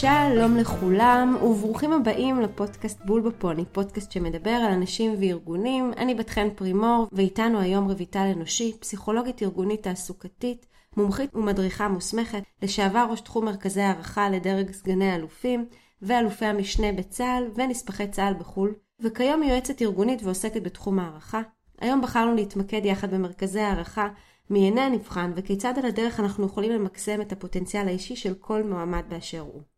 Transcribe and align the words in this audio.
שלום 0.00 0.56
לכולם 0.56 1.36
וברוכים 1.42 1.92
הבאים 1.92 2.40
לפודקאסט 2.40 3.00
בול 3.04 3.20
בפוני, 3.20 3.64
פודקאסט 3.72 4.12
שמדבר 4.12 4.50
על 4.50 4.72
אנשים 4.72 5.14
וארגונים. 5.20 5.92
אני 5.96 6.14
בת 6.14 6.30
חן 6.30 6.48
פרימור 6.54 7.08
ואיתנו 7.12 7.60
היום 7.60 7.90
רויטל 7.90 8.32
אנושי, 8.36 8.76
פסיכולוגית 8.80 9.42
ארגונית 9.42 9.82
תעסוקתית, 9.82 10.66
מומחית 10.96 11.34
ומדריכה 11.34 11.88
מוסמכת, 11.88 12.42
לשעבר 12.62 13.06
ראש 13.10 13.20
תחום 13.20 13.44
מרכזי 13.44 13.80
הערכה 13.80 14.30
לדרג 14.30 14.72
סגני 14.72 15.14
אלופים 15.14 15.66
ואלופי 16.02 16.44
המשנה 16.44 16.92
בצה"ל 16.92 17.44
ונספחי 17.54 18.08
צה"ל 18.08 18.34
בחו"ל, 18.34 18.74
וכיום 19.00 19.42
יועצת 19.42 19.82
ארגונית 19.82 20.22
ועוסקת 20.22 20.62
בתחום 20.62 20.98
הערכה. 20.98 21.40
היום 21.80 22.00
בחרנו 22.00 22.34
להתמקד 22.34 22.84
יחד 22.84 23.14
במרכזי 23.14 23.60
הערכה 23.60 24.08
מעייני 24.50 24.80
הנבחן 24.80 25.32
וכיצד 25.36 25.78
על 25.78 25.86
הדרך 25.86 26.20
אנחנו 26.20 26.46
יכולים 26.46 26.72
למקסם 26.72 27.20
את 27.20 27.32
הפוטנציאל 27.32 27.88
האישי 27.88 28.16
של 28.16 28.34
כל 28.34 28.62
מועמד 28.62 29.04
באשר 29.08 29.40
הוא. 29.40 29.69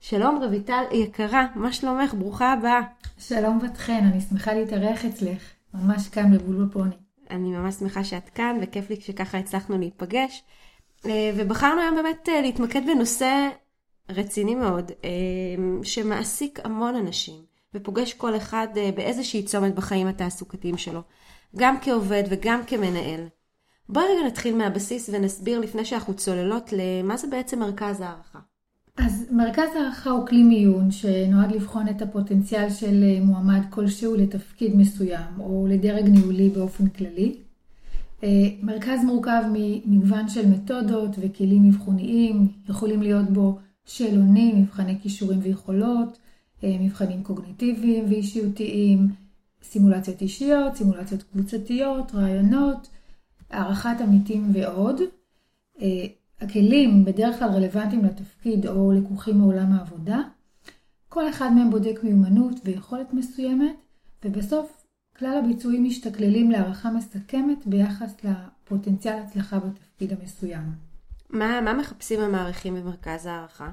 שלום 0.00 0.42
רויטל 0.42 0.84
יקרה, 0.92 1.46
מה 1.54 1.72
שלומך? 1.72 2.14
ברוכה 2.14 2.52
הבאה. 2.52 2.80
שלום 3.18 3.58
בת 3.58 3.76
חן, 3.76 4.04
אני 4.12 4.20
שמחה 4.20 4.54
להתארח 4.54 5.04
אצלך, 5.04 5.42
ממש 5.74 6.08
כאן 6.08 6.38
בבול 6.38 6.64
בפוני. 6.64 6.94
אני 7.30 7.48
ממש 7.48 7.74
שמחה 7.74 8.04
שאת 8.04 8.28
כאן 8.28 8.58
וכיף 8.62 8.90
לי 8.90 9.00
שככה 9.00 9.38
הצלחנו 9.38 9.78
להיפגש. 9.78 10.42
אה, 11.06 11.30
ובחרנו 11.36 11.80
היום 11.80 11.94
באמת 11.94 12.28
אה, 12.28 12.40
להתמקד 12.40 12.86
בנושא 12.86 13.48
רציני 14.08 14.54
מאוד, 14.54 14.92
אה, 15.04 15.10
שמעסיק 15.82 16.58
המון 16.64 16.94
אנשים 16.94 17.40
ופוגש 17.74 18.14
כל 18.14 18.36
אחד 18.36 18.68
באיזושהי 18.94 19.42
צומת 19.42 19.74
בחיים 19.74 20.06
התעסוקתיים 20.06 20.78
שלו, 20.78 21.00
גם 21.56 21.76
כעובד 21.80 22.22
וגם 22.28 22.60
כמנהל. 22.66 23.28
בואי 23.88 24.04
רגע 24.04 24.26
נתחיל 24.26 24.56
מהבסיס 24.56 25.10
ונסביר 25.12 25.58
לפני 25.58 25.84
שאנחנו 25.84 26.14
צוללות 26.14 26.72
למה 26.72 27.16
זה 27.16 27.26
בעצם 27.26 27.58
מרכז 27.58 28.00
הערכה. 28.00 28.38
אז 29.06 29.26
מרכז 29.30 29.68
הערכה 29.76 30.10
הוא 30.10 30.26
כלי 30.26 30.42
מיון 30.42 30.90
שנועד 30.90 31.52
לבחון 31.52 31.88
את 31.88 32.02
הפוטנציאל 32.02 32.70
של 32.70 33.04
אה, 33.04 33.24
מועמד 33.24 33.60
כלשהו 33.70 34.16
לתפקיד 34.16 34.76
מסוים 34.76 35.40
או 35.40 35.66
לדרג 35.70 36.08
ניהולי 36.08 36.48
באופן 36.48 36.88
כללי. 36.88 37.36
אה, 38.24 38.28
מרכז 38.62 39.04
מורכב 39.04 39.42
ממגוון 39.52 40.28
של 40.28 40.48
מתודות 40.48 41.10
וכלים 41.18 41.68
אבחוניים, 41.68 42.48
יכולים 42.68 43.02
להיות 43.02 43.30
בו 43.30 43.58
שאלונים, 43.84 44.62
מבחני 44.62 45.00
כישורים 45.02 45.38
ויכולות, 45.42 46.18
אה, 46.64 46.76
מבחנים 46.80 47.22
קוגניטיביים 47.22 48.04
ואישיותיים, 48.08 49.08
סימולציות 49.62 50.20
אישיות, 50.20 50.76
סימולציות 50.76 51.22
קבוצתיות, 51.22 52.14
רעיונות, 52.14 52.88
הערכת 53.50 54.00
עמיתים 54.00 54.50
ועוד. 54.54 55.00
אה, 56.42 56.46
הכלים 56.46 57.04
בדרך 57.04 57.38
כלל 57.38 57.48
רלוונטיים 57.48 58.04
לתפקיד 58.04 58.66
או 58.66 58.92
לקוחים 58.92 59.38
מעולם 59.38 59.72
העבודה. 59.72 60.20
כל 61.08 61.28
אחד 61.28 61.52
מהם 61.52 61.70
בודק 61.70 62.00
מיומנות 62.02 62.60
ויכולת 62.64 63.14
מסוימת, 63.14 63.76
ובסוף 64.24 64.84
כלל 65.18 65.42
הביצועים 65.44 65.84
משתכללים 65.84 66.50
להערכה 66.50 66.90
מסכמת 66.90 67.66
ביחס 67.66 68.14
לפוטנציאל 68.24 69.18
הצלחה 69.18 69.58
בתפקיד 69.58 70.12
המסוים. 70.12 70.62
מה, 71.30 71.60
מה 71.60 71.74
מחפשים 71.74 72.20
המעריכים 72.20 72.74
במרכז 72.74 73.26
הערכה? 73.26 73.70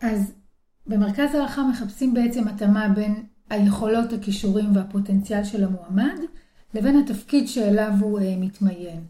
אז 0.00 0.32
במרכז 0.86 1.34
הערכה 1.34 1.62
מחפשים 1.68 2.14
בעצם 2.14 2.48
התאמה 2.48 2.88
בין 2.88 3.26
היכולות, 3.50 4.12
הכישורים 4.12 4.76
והפוטנציאל 4.76 5.44
של 5.44 5.64
המועמד 5.64 6.18
לבין 6.74 6.96
התפקיד 6.96 7.48
שאליו 7.48 7.92
הוא 8.00 8.20
uh, 8.20 8.22
מתמיין. 8.40 9.04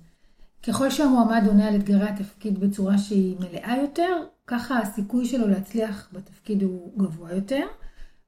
ככל 0.66 0.90
שהמועמד 0.90 1.42
עונה 1.46 1.68
על 1.68 1.76
אתגרי 1.76 2.08
התפקיד 2.08 2.58
בצורה 2.60 2.98
שהיא 2.98 3.36
מלאה 3.38 3.76
יותר, 3.82 4.22
ככה 4.46 4.78
הסיכוי 4.78 5.26
שלו 5.26 5.48
להצליח 5.48 6.08
בתפקיד 6.12 6.62
הוא 6.62 6.98
גבוה 6.98 7.34
יותר, 7.34 7.66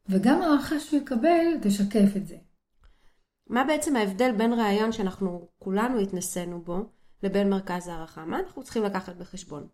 וגם 0.09 0.43
הערכה 0.43 0.81
שהוא 0.81 1.01
יקבל 1.01 1.45
תשקף 1.63 2.17
את 2.17 2.27
זה. 2.27 2.37
מה 3.51 3.65
בעצם 3.65 3.97
ההבדל 3.97 4.33
בין 4.37 4.53
ראיון 4.53 4.93
שאנחנו 4.93 5.49
כולנו 5.59 5.99
התנסינו 5.99 6.61
בו, 6.61 6.89
לבין 7.23 7.51
מרכז 7.51 7.89
הערכה? 7.89 8.25
מה 8.25 8.39
אנחנו 8.39 8.63
צריכים 8.63 8.83
לקחת 8.83 9.17
בחשבון? 9.17 9.67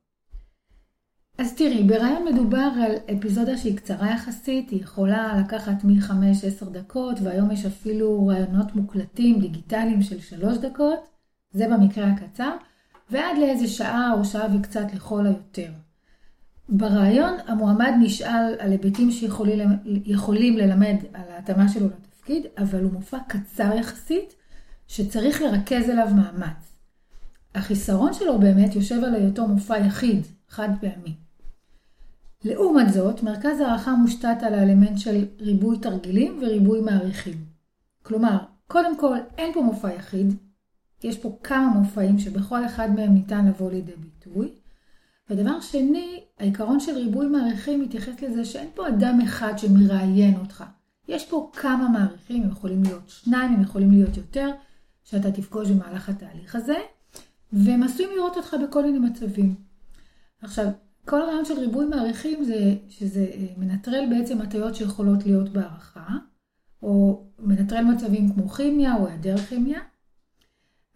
אז 1.38 1.54
תראי, 1.54 1.82
ברעיון 1.82 2.24
מדובר 2.24 2.68
על 2.82 3.16
אפיזודה 3.18 3.56
שהיא 3.56 3.76
קצרה 3.76 4.10
יחסית, 4.10 4.70
היא 4.70 4.80
יכולה 4.80 5.40
לקחת 5.40 5.84
מ-5-10 5.84 6.64
דקות, 6.70 7.16
והיום 7.22 7.50
יש 7.50 7.66
אפילו 7.66 8.26
רעיונות 8.26 8.74
מוקלטים, 8.74 9.40
דיגיטליים 9.40 10.02
של 10.02 10.20
3 10.20 10.58
דקות, 10.58 11.08
זה 11.52 11.68
במקרה 11.68 12.06
הקצר, 12.06 12.52
ועד 13.10 13.38
לאיזה 13.38 13.68
שעה 13.68 14.12
או 14.12 14.24
שעה 14.24 14.56
וקצת 14.56 14.94
לכל 14.94 15.26
היותר. 15.26 15.70
ברעיון 16.68 17.34
המועמד 17.46 17.92
נשאל 18.00 18.54
על 18.58 18.70
היבטים 18.72 19.10
שיכולים 19.10 20.56
ללמד 20.56 20.96
על 21.12 21.28
ההתאמה 21.30 21.68
שלו 21.68 21.86
לתפקיד, 21.86 22.46
אבל 22.58 22.82
הוא 22.82 22.92
מופע 22.92 23.18
קצר 23.28 23.72
יחסית, 23.76 24.34
שצריך 24.88 25.42
לרכז 25.42 25.90
אליו 25.90 26.08
מאמץ. 26.16 26.72
החיסרון 27.54 28.12
שלו 28.12 28.38
באמת 28.38 28.74
יושב 28.76 29.04
על 29.04 29.14
היותו 29.14 29.48
מופע 29.48 29.78
יחיד, 29.78 30.26
חד 30.48 30.68
פעמי. 30.80 31.14
לעומת 32.44 32.92
זאת, 32.92 33.22
מרכז 33.22 33.60
הערכה 33.60 33.92
מושתת 33.92 34.36
על 34.42 34.54
האלמנט 34.54 34.98
של 34.98 35.24
ריבוי 35.40 35.78
תרגילים 35.78 36.38
וריבוי 36.42 36.80
מעריכים. 36.80 37.44
כלומר, 38.02 38.38
קודם 38.66 38.98
כל, 38.98 39.16
אין 39.38 39.52
פה 39.52 39.62
מופע 39.62 39.92
יחיד, 39.94 40.34
יש 41.04 41.18
פה 41.18 41.38
כמה 41.42 41.68
מופעים 41.68 42.18
שבכל 42.18 42.66
אחד 42.66 42.94
מהם 42.94 43.14
ניתן 43.14 43.46
לבוא 43.46 43.70
לידי 43.70 43.92
ביטוי. 43.96 44.48
ודבר 45.30 45.60
שני, 45.60 46.24
העיקרון 46.38 46.80
של 46.80 46.94
ריבוי 46.94 47.26
מעריכים 47.26 47.80
מתייחס 47.80 48.22
לזה 48.22 48.44
שאין 48.44 48.68
פה 48.74 48.88
אדם 48.88 49.20
אחד 49.24 49.52
שמראיין 49.56 50.36
אותך. 50.36 50.64
יש 51.08 51.26
פה 51.26 51.50
כמה 51.52 51.88
מעריכים, 51.88 52.42
הם 52.42 52.50
יכולים 52.50 52.82
להיות 52.82 53.08
שניים, 53.08 53.54
הם 53.54 53.62
יכולים 53.62 53.90
להיות 53.90 54.16
יותר, 54.16 54.50
שאתה 55.04 55.32
תפגוש 55.32 55.70
במהלך 55.70 56.08
התהליך 56.08 56.54
הזה, 56.56 56.76
והם 57.52 57.82
עשויים 57.82 58.10
לראות 58.16 58.36
אותך 58.36 58.56
בכל 58.62 58.84
מיני 58.84 58.98
מצבים. 58.98 59.54
עכשיו, 60.42 60.66
כל 61.04 61.22
הרעיון 61.22 61.44
של 61.44 61.58
ריבוי 61.58 61.86
מעריכים 61.86 62.44
זה 62.44 62.74
שזה 62.88 63.26
אה, 63.34 63.46
מנטרל 63.56 64.04
בעצם 64.10 64.40
הטיות 64.40 64.74
שיכולות 64.74 65.26
להיות 65.26 65.48
בהערכה, 65.48 66.16
או 66.82 67.24
מנטרל 67.38 67.84
מצבים 67.84 68.32
כמו 68.34 68.48
כימיה 68.48 68.96
או 68.96 69.06
היעדר 69.06 69.36
כימיה, 69.38 69.80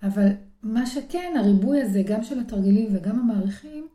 אבל 0.02 0.28
מה 0.62 0.86
שכן, 0.86 1.34
הריבוי 1.38 1.82
הזה, 1.82 2.02
גם 2.06 2.22
של 2.22 2.40
התרגילים 2.40 2.88
וגם 2.92 3.18
המעריכים, 3.18 3.88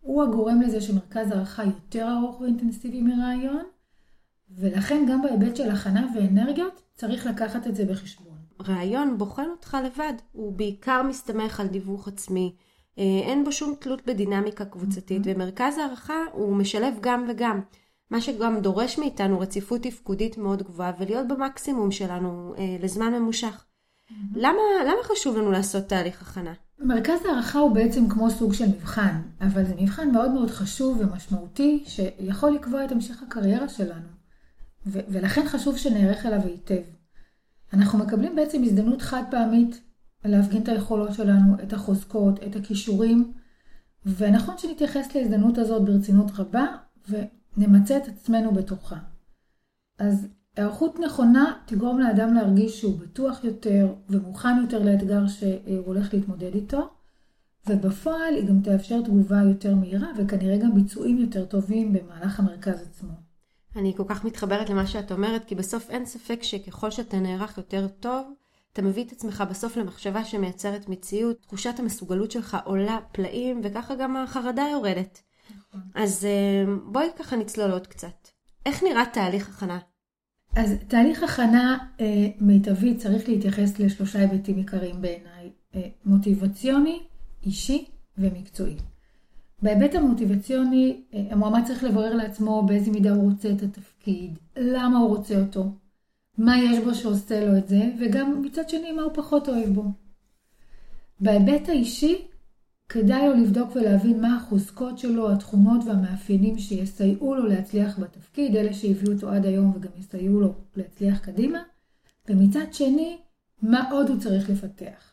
הוא 0.00 0.22
הגורם 0.22 0.60
לזה 0.60 0.80
שמרכז 0.80 1.30
הערכה 1.30 1.64
יותר 1.64 2.08
ארוך 2.12 2.40
ואינטנסיבי 2.40 3.02
מרעיון, 3.02 3.62
ולכן 4.50 5.06
גם 5.08 5.22
בהיבט 5.22 5.56
של 5.56 5.70
הכנה 5.70 6.06
ואנרגיות 6.14 6.82
צריך 6.94 7.26
לקחת 7.26 7.66
את 7.66 7.76
זה 7.76 7.84
בחשבון. 7.84 8.36
רעיון 8.68 9.18
בוחן 9.18 9.46
אותך 9.50 9.76
לבד, 9.84 10.12
הוא 10.32 10.52
בעיקר 10.52 11.02
מסתמך 11.02 11.60
על 11.60 11.66
דיווח 11.66 12.08
עצמי, 12.08 12.54
אה, 12.98 13.04
אין 13.22 13.44
בו 13.44 13.52
שום 13.52 13.74
תלות 13.80 14.06
בדינמיקה 14.06 14.64
קבוצתית, 14.64 15.22
mm-hmm. 15.22 15.30
ומרכז 15.34 15.78
הערכה 15.78 16.18
הוא 16.32 16.56
משלב 16.56 16.94
גם 17.00 17.26
וגם. 17.28 17.60
מה 18.10 18.20
שגם 18.20 18.60
דורש 18.60 18.98
מאיתנו 18.98 19.40
רציפות 19.40 19.82
תפקודית 19.82 20.38
מאוד 20.38 20.62
גבוהה 20.62 20.92
ולהיות 20.98 21.28
במקסימום 21.28 21.90
שלנו 21.90 22.54
אה, 22.58 22.76
לזמן 22.82 23.12
ממושך. 23.14 23.64
Mm-hmm. 24.10 24.12
למה, 24.34 24.58
למה 24.84 25.02
חשוב 25.04 25.36
לנו 25.36 25.50
לעשות 25.50 25.84
תהליך 25.84 26.22
הכנה? 26.22 26.52
מרכז 26.78 27.24
הערכה 27.24 27.58
הוא 27.58 27.74
בעצם 27.74 28.08
כמו 28.08 28.30
סוג 28.30 28.52
של 28.52 28.66
מבחן, 28.66 29.22
אבל 29.40 29.64
זה 29.64 29.74
מבחן 29.78 30.10
מאוד 30.10 30.30
מאוד 30.30 30.50
חשוב 30.50 31.00
ומשמעותי 31.00 31.84
שיכול 31.86 32.50
לקבוע 32.50 32.84
את 32.84 32.92
המשך 32.92 33.22
הקריירה 33.22 33.68
שלנו, 33.68 34.08
ו- 34.86 35.00
ולכן 35.08 35.48
חשוב 35.48 35.76
שנערך 35.76 36.26
אליו 36.26 36.40
היטב. 36.44 36.82
אנחנו 37.72 37.98
מקבלים 37.98 38.36
בעצם 38.36 38.62
הזדמנות 38.62 39.02
חד 39.02 39.22
פעמית 39.30 39.80
להפגין 40.24 40.62
את 40.62 40.68
היכולות 40.68 41.14
שלנו, 41.14 41.54
את 41.62 41.72
החוזקות, 41.72 42.42
את 42.42 42.56
הכישורים, 42.56 43.32
ונכון 44.06 44.58
שנתייחס 44.58 45.14
להזדמנות 45.14 45.58
הזאת 45.58 45.84
ברצינות 45.84 46.30
רבה 46.34 46.66
ונמצה 47.08 47.96
את 47.96 48.08
עצמנו 48.08 48.52
בתוכה. 48.52 48.96
אז 49.98 50.28
היערכות 50.56 50.98
נכונה 51.00 51.52
תגרום 51.66 52.00
לאדם 52.00 52.34
להרגיש 52.34 52.80
שהוא 52.80 52.98
בטוח 52.98 53.44
יותר 53.44 53.94
ומוכן 54.08 54.58
יותר 54.60 54.82
לאתגר 54.82 55.26
שהוא 55.26 55.86
הולך 55.86 56.14
להתמודד 56.14 56.54
איתו, 56.54 56.88
ובפועל 57.66 58.34
היא 58.34 58.48
גם 58.48 58.60
תאפשר 58.60 59.02
תגובה 59.02 59.42
יותר 59.48 59.74
מהירה 59.74 60.08
וכנראה 60.16 60.56
גם 60.56 60.74
ביצועים 60.74 61.18
יותר 61.18 61.44
טובים 61.44 61.92
במהלך 61.92 62.40
המרכז 62.40 62.82
עצמו. 62.82 63.12
אני 63.76 63.92
כל 63.96 64.04
כך 64.06 64.24
מתחברת 64.24 64.70
למה 64.70 64.86
שאת 64.86 65.12
אומרת, 65.12 65.44
כי 65.44 65.54
בסוף 65.54 65.90
אין 65.90 66.06
ספק 66.06 66.42
שככל 66.42 66.90
שאתה 66.90 67.20
נערך 67.20 67.58
יותר 67.58 67.88
טוב, 68.00 68.26
אתה 68.72 68.82
מביא 68.82 69.04
את 69.04 69.12
עצמך 69.12 69.44
בסוף 69.50 69.76
למחשבה 69.76 70.24
שמייצרת 70.24 70.88
מציאות, 70.88 71.42
תחושת 71.42 71.74
המסוגלות 71.78 72.30
שלך 72.30 72.56
עולה 72.64 72.98
פלאים, 73.12 73.60
וככה 73.64 73.94
גם 73.94 74.16
החרדה 74.16 74.66
יורדת. 74.72 75.22
נכון. 75.56 75.80
אז 75.94 76.24
אה, 76.24 76.74
בואי 76.84 77.06
ככה 77.18 77.36
נצלול 77.36 77.70
עוד 77.70 77.86
קצת. 77.86 78.28
איך 78.66 78.82
נראה 78.82 79.06
תהליך 79.12 79.48
הכנה? 79.48 79.78
אז 80.56 80.74
תהליך 80.88 81.22
הכנה 81.22 81.78
אה, 82.00 82.28
מיטבי 82.40 82.96
צריך 82.96 83.28
להתייחס 83.28 83.78
לשלושה 83.78 84.18
היבטים 84.18 84.56
עיקריים 84.56 85.02
בעיניי, 85.02 85.50
אה, 85.74 85.88
מוטיבציוני, 86.04 87.00
אישי 87.46 87.84
ומקצועי. 88.18 88.76
בהיבט 89.62 89.94
המוטיבציוני, 89.94 91.02
אה, 91.14 91.22
המועמד 91.30 91.64
צריך 91.64 91.84
לברר 91.84 92.14
לעצמו 92.14 92.62
באיזה 92.66 92.90
מידה 92.90 93.10
הוא 93.10 93.30
רוצה 93.30 93.50
את 93.50 93.62
התפקיד, 93.62 94.38
למה 94.56 94.98
הוא 94.98 95.08
רוצה 95.08 95.40
אותו, 95.40 95.64
מה 96.38 96.58
יש 96.58 96.78
בו 96.84 96.94
שעושה 96.94 97.46
לו 97.46 97.58
את 97.58 97.68
זה, 97.68 97.82
וגם 98.00 98.42
מצד 98.42 98.68
שני 98.68 98.92
מה 98.92 99.02
הוא 99.02 99.12
פחות 99.14 99.48
אוהב 99.48 99.68
בו. 99.68 99.84
בהיבט 101.20 101.68
האישי, 101.68 102.26
כדאי 102.88 103.28
לו 103.28 103.34
לבדוק 103.34 103.76
ולהבין 103.76 104.20
מה 104.20 104.36
החוזקות 104.36 104.98
שלו, 104.98 105.32
התכונות 105.32 105.84
והמאפיינים 105.84 106.58
שיסייעו 106.58 107.34
לו 107.34 107.46
להצליח 107.46 107.98
בתפקיד, 107.98 108.56
אלה 108.56 108.74
שהביאו 108.74 109.12
אותו 109.12 109.30
עד 109.30 109.46
היום 109.46 109.72
וגם 109.76 109.90
יסייעו 109.98 110.40
לו 110.40 110.54
להצליח 110.76 111.18
קדימה, 111.18 111.58
ומצד 112.28 112.72
שני, 112.72 113.18
מה 113.62 113.90
עוד 113.90 114.08
הוא 114.08 114.20
צריך 114.20 114.50
לפתח. 114.50 115.12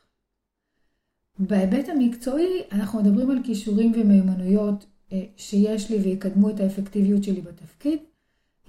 בהיבט 1.39 1.89
המקצועי, 1.89 2.61
אנחנו 2.71 2.99
מדברים 2.99 3.31
על 3.31 3.39
כישורים 3.43 3.91
ומיומנויות 3.95 4.85
אה, 5.11 5.23
שיש 5.37 5.91
לי 5.91 5.97
ויקדמו 5.97 6.49
את 6.49 6.59
האפקטיביות 6.59 7.23
שלי 7.23 7.41
בתפקיד, 7.41 7.99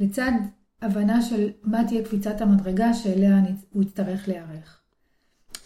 לצד 0.01 0.33
הבנה 0.83 1.23
של 1.23 1.51
מה 1.63 1.85
תהיה 1.89 2.05
קפיצת 2.05 2.41
המדרגה 2.41 2.95
שאליה 2.95 3.41
הוא 3.73 3.83
יצטרך 3.83 4.29
להיערך. 4.29 4.81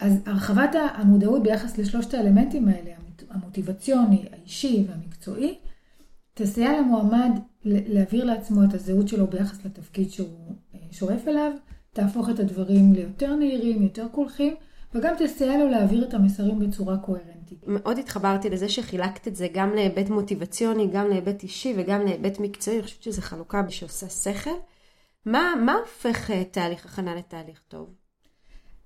אז 0.01 0.13
הרחבת 0.27 0.71
המודעות 0.95 1.43
ביחס 1.43 1.79
לשלושת 1.79 2.15
האלמנטים 2.15 2.69
האלה, 2.69 2.91
המוטיבציוני, 3.31 4.25
האישי 4.33 4.85
והמקצועי, 4.89 5.59
תסייע 6.35 6.81
למועמד 6.81 7.31
להעביר 7.65 8.25
לעצמו 8.25 8.65
את 8.65 8.75
הזהות 8.75 9.09
שלו 9.09 9.27
ביחס 9.27 9.65
לתפקיד 9.65 10.11
שהוא 10.11 10.55
אה, 10.75 10.79
שואף 10.91 11.29
אליו, 11.29 11.53
תהפוך 11.93 12.31
את 12.31 12.39
הדברים 12.39 12.93
ליותר 12.93 13.37
נהירים, 13.37 13.83
יותר 13.83 14.07
קולחים, 14.13 14.55
וגם 14.95 15.15
תסייע 15.19 15.59
לו 15.59 15.69
להעביר 15.69 16.09
את 16.09 16.15
המסרים 16.15 16.59
בצורה 16.59 16.97
קוהרנטית. 16.99 17.65
מאוד 17.67 17.99
התחברתי 17.99 18.51
לזה 18.51 18.69
שחילקת 18.69 19.29
את 19.29 19.37
זה 19.37 19.47
גם 19.55 19.75
להיבט 19.75 20.11
מוטיבציוני, 20.11 20.89
גם 20.93 21.09
להיבט 21.09 21.43
אישי 21.43 21.75
וגם 21.77 22.05
להיבט 22.05 22.41
מקצועי, 22.41 22.77
אני 22.77 22.83
חושבת 22.83 23.03
שזו 23.03 23.23
חלוקה 23.23 23.63
שעושה 23.69 24.09
שכל. 24.09 24.51
מה, 25.27 25.55
מה 25.65 25.75
הופך 25.75 26.31
אה, 26.31 26.45
תהליך 26.45 26.87
הכנה 26.87 27.15
לתהליך 27.15 27.61
טוב? 27.69 27.95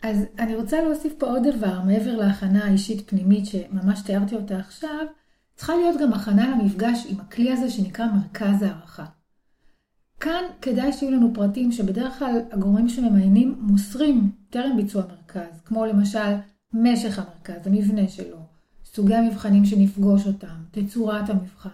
אז 0.02 0.24
אני 0.38 0.54
רוצה 0.54 0.82
להוסיף 0.82 1.12
פה 1.18 1.26
עוד 1.26 1.42
דבר, 1.46 1.80
מעבר 1.80 2.16
להכנה 2.16 2.64
האישית 2.64 3.10
פנימית 3.10 3.46
שממש 3.46 4.02
תיארתי 4.02 4.36
אותה 4.36 4.58
עכשיו, 4.58 5.06
צריכה 5.56 5.76
להיות 5.76 6.00
גם 6.00 6.12
הכנה 6.12 6.50
למפגש 6.50 7.06
עם 7.08 7.20
הכלי 7.20 7.52
הזה 7.52 7.70
שנקרא 7.70 8.06
מרכז 8.06 8.62
הערכה. 8.62 9.04
כאן 10.20 10.42
כדאי 10.62 10.92
שיהיו 10.92 11.10
לנו 11.10 11.34
פרטים 11.34 11.72
שבדרך 11.72 12.18
כלל 12.18 12.40
הגורמים 12.52 12.88
שממיינים 12.88 13.56
מוסרים 13.60 14.30
טרם 14.50 14.76
ביצוע 14.76 15.02
מרכז, 15.06 15.60
כמו 15.64 15.86
למשל 15.86 16.34
משך 16.72 17.18
המרכז, 17.18 17.66
המבנה 17.66 18.08
שלו, 18.08 18.38
סוגי 18.84 19.14
המבחנים 19.14 19.64
שנפגוש 19.64 20.26
אותם, 20.26 20.56
תצורת 20.70 21.30
המבחן. 21.30 21.70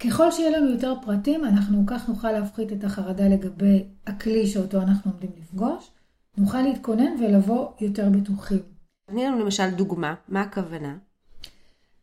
ככל 0.00 0.30
שיהיה 0.30 0.58
לנו 0.58 0.70
יותר 0.70 0.94
פרטים, 1.02 1.44
אנחנו 1.44 1.84
כך 1.86 2.08
נוכל 2.08 2.32
להפחית 2.32 2.72
את 2.72 2.84
החרדה 2.84 3.28
לגבי 3.28 3.84
הכלי 4.06 4.46
שאותו 4.46 4.82
אנחנו 4.82 5.10
עומדים 5.10 5.30
לפגוש, 5.40 5.90
נוכל 6.36 6.62
להתכונן 6.62 7.12
ולבוא 7.20 7.68
יותר 7.80 8.08
בטוחים. 8.10 8.58
תני 9.06 9.24
לנו 9.24 9.38
למשל 9.38 9.70
דוגמה, 9.70 10.14
מה 10.28 10.40
הכוונה? 10.40 10.96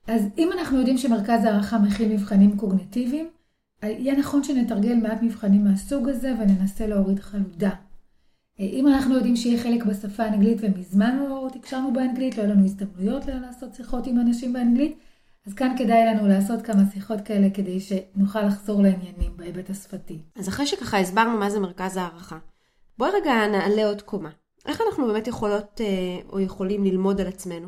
אז 0.08 0.26
אם 0.38 0.50
אנחנו 0.54 0.78
יודעים 0.78 0.98
שמרכז 0.98 1.46
הערכה 1.46 1.80
מכיל 1.80 2.14
מבחנים 2.14 2.58
קוגניטיביים, 2.58 3.30
יהיה 3.84 4.18
נכון 4.18 4.44
שנתרגל 4.44 4.96
מעט 4.96 5.22
מבחנים 5.22 5.64
מהסוג 5.64 6.10
הזה 6.10 6.34
וננסה 6.40 6.88
להוריד 6.88 7.20
חלודה. 7.20 7.70
אם 8.60 8.88
אנחנו 8.88 9.16
יודעים 9.16 9.36
שיהיה 9.36 9.64
חלק 9.64 9.86
בשפה 9.86 10.24
האנגלית 10.24 10.58
ומזמן 10.62 11.18
לא 11.18 11.50
תקשרנו 11.54 11.94
באנגלית, 11.94 12.38
לא 12.38 12.44
יהיו 12.44 12.54
לנו 12.54 12.66
הזדמנויות 12.66 13.26
לעשות 13.26 13.76
שיחות 13.76 14.08
עם 14.08 14.20
אנשים 14.20 14.54
באנגלית, 14.54 14.98
אז 15.48 15.54
כאן 15.54 15.76
כדאי 15.78 16.06
לנו 16.06 16.28
לעשות 16.28 16.62
כמה 16.62 16.82
שיחות 16.94 17.22
כאלה 17.22 17.50
כדי 17.50 17.80
שנוכל 17.80 18.42
לחזור 18.42 18.82
לעניינים 18.82 19.32
בהיבט 19.36 19.70
השפתי. 19.70 20.18
אז 20.36 20.50
אחרי 20.50 20.68
שככה 20.68 21.00
הסברנו 21.00 21.40
מה 21.40 21.50
זה 21.50 21.60
מרכז 21.60 21.98
הערכה, 21.98 22.38
בואי 23.00 23.12
רגע 23.22 23.48
נעלה 23.48 23.86
עוד 23.86 24.02
קומה. 24.02 24.30
איך 24.66 24.82
אנחנו 24.88 25.08
באמת 25.08 25.28
יכולות 25.28 25.82
אה, 25.82 25.86
או 26.30 26.40
יכולים 26.40 26.84
ללמוד 26.84 27.22
על 27.22 27.28
עצמנו? 27.28 27.68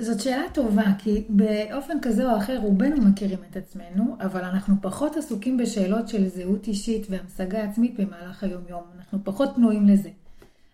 זאת 0.00 0.20
שאלה 0.20 0.42
טובה, 0.52 0.84
כי 0.98 1.24
באופן 1.28 2.00
כזה 2.02 2.32
או 2.32 2.38
אחר 2.38 2.58
רובנו 2.58 2.96
מכירים 2.96 3.38
את 3.50 3.56
עצמנו, 3.56 4.16
אבל 4.20 4.44
אנחנו 4.44 4.74
פחות 4.82 5.16
עסוקים 5.16 5.56
בשאלות 5.56 6.08
של 6.08 6.28
זהות 6.28 6.66
אישית 6.66 7.06
והמשגה 7.10 7.62
עצמית 7.62 8.00
במהלך 8.00 8.42
היום-יום. 8.42 8.82
אנחנו 8.98 9.18
פחות 9.24 9.48
פנויים 9.54 9.88
לזה. 9.88 10.10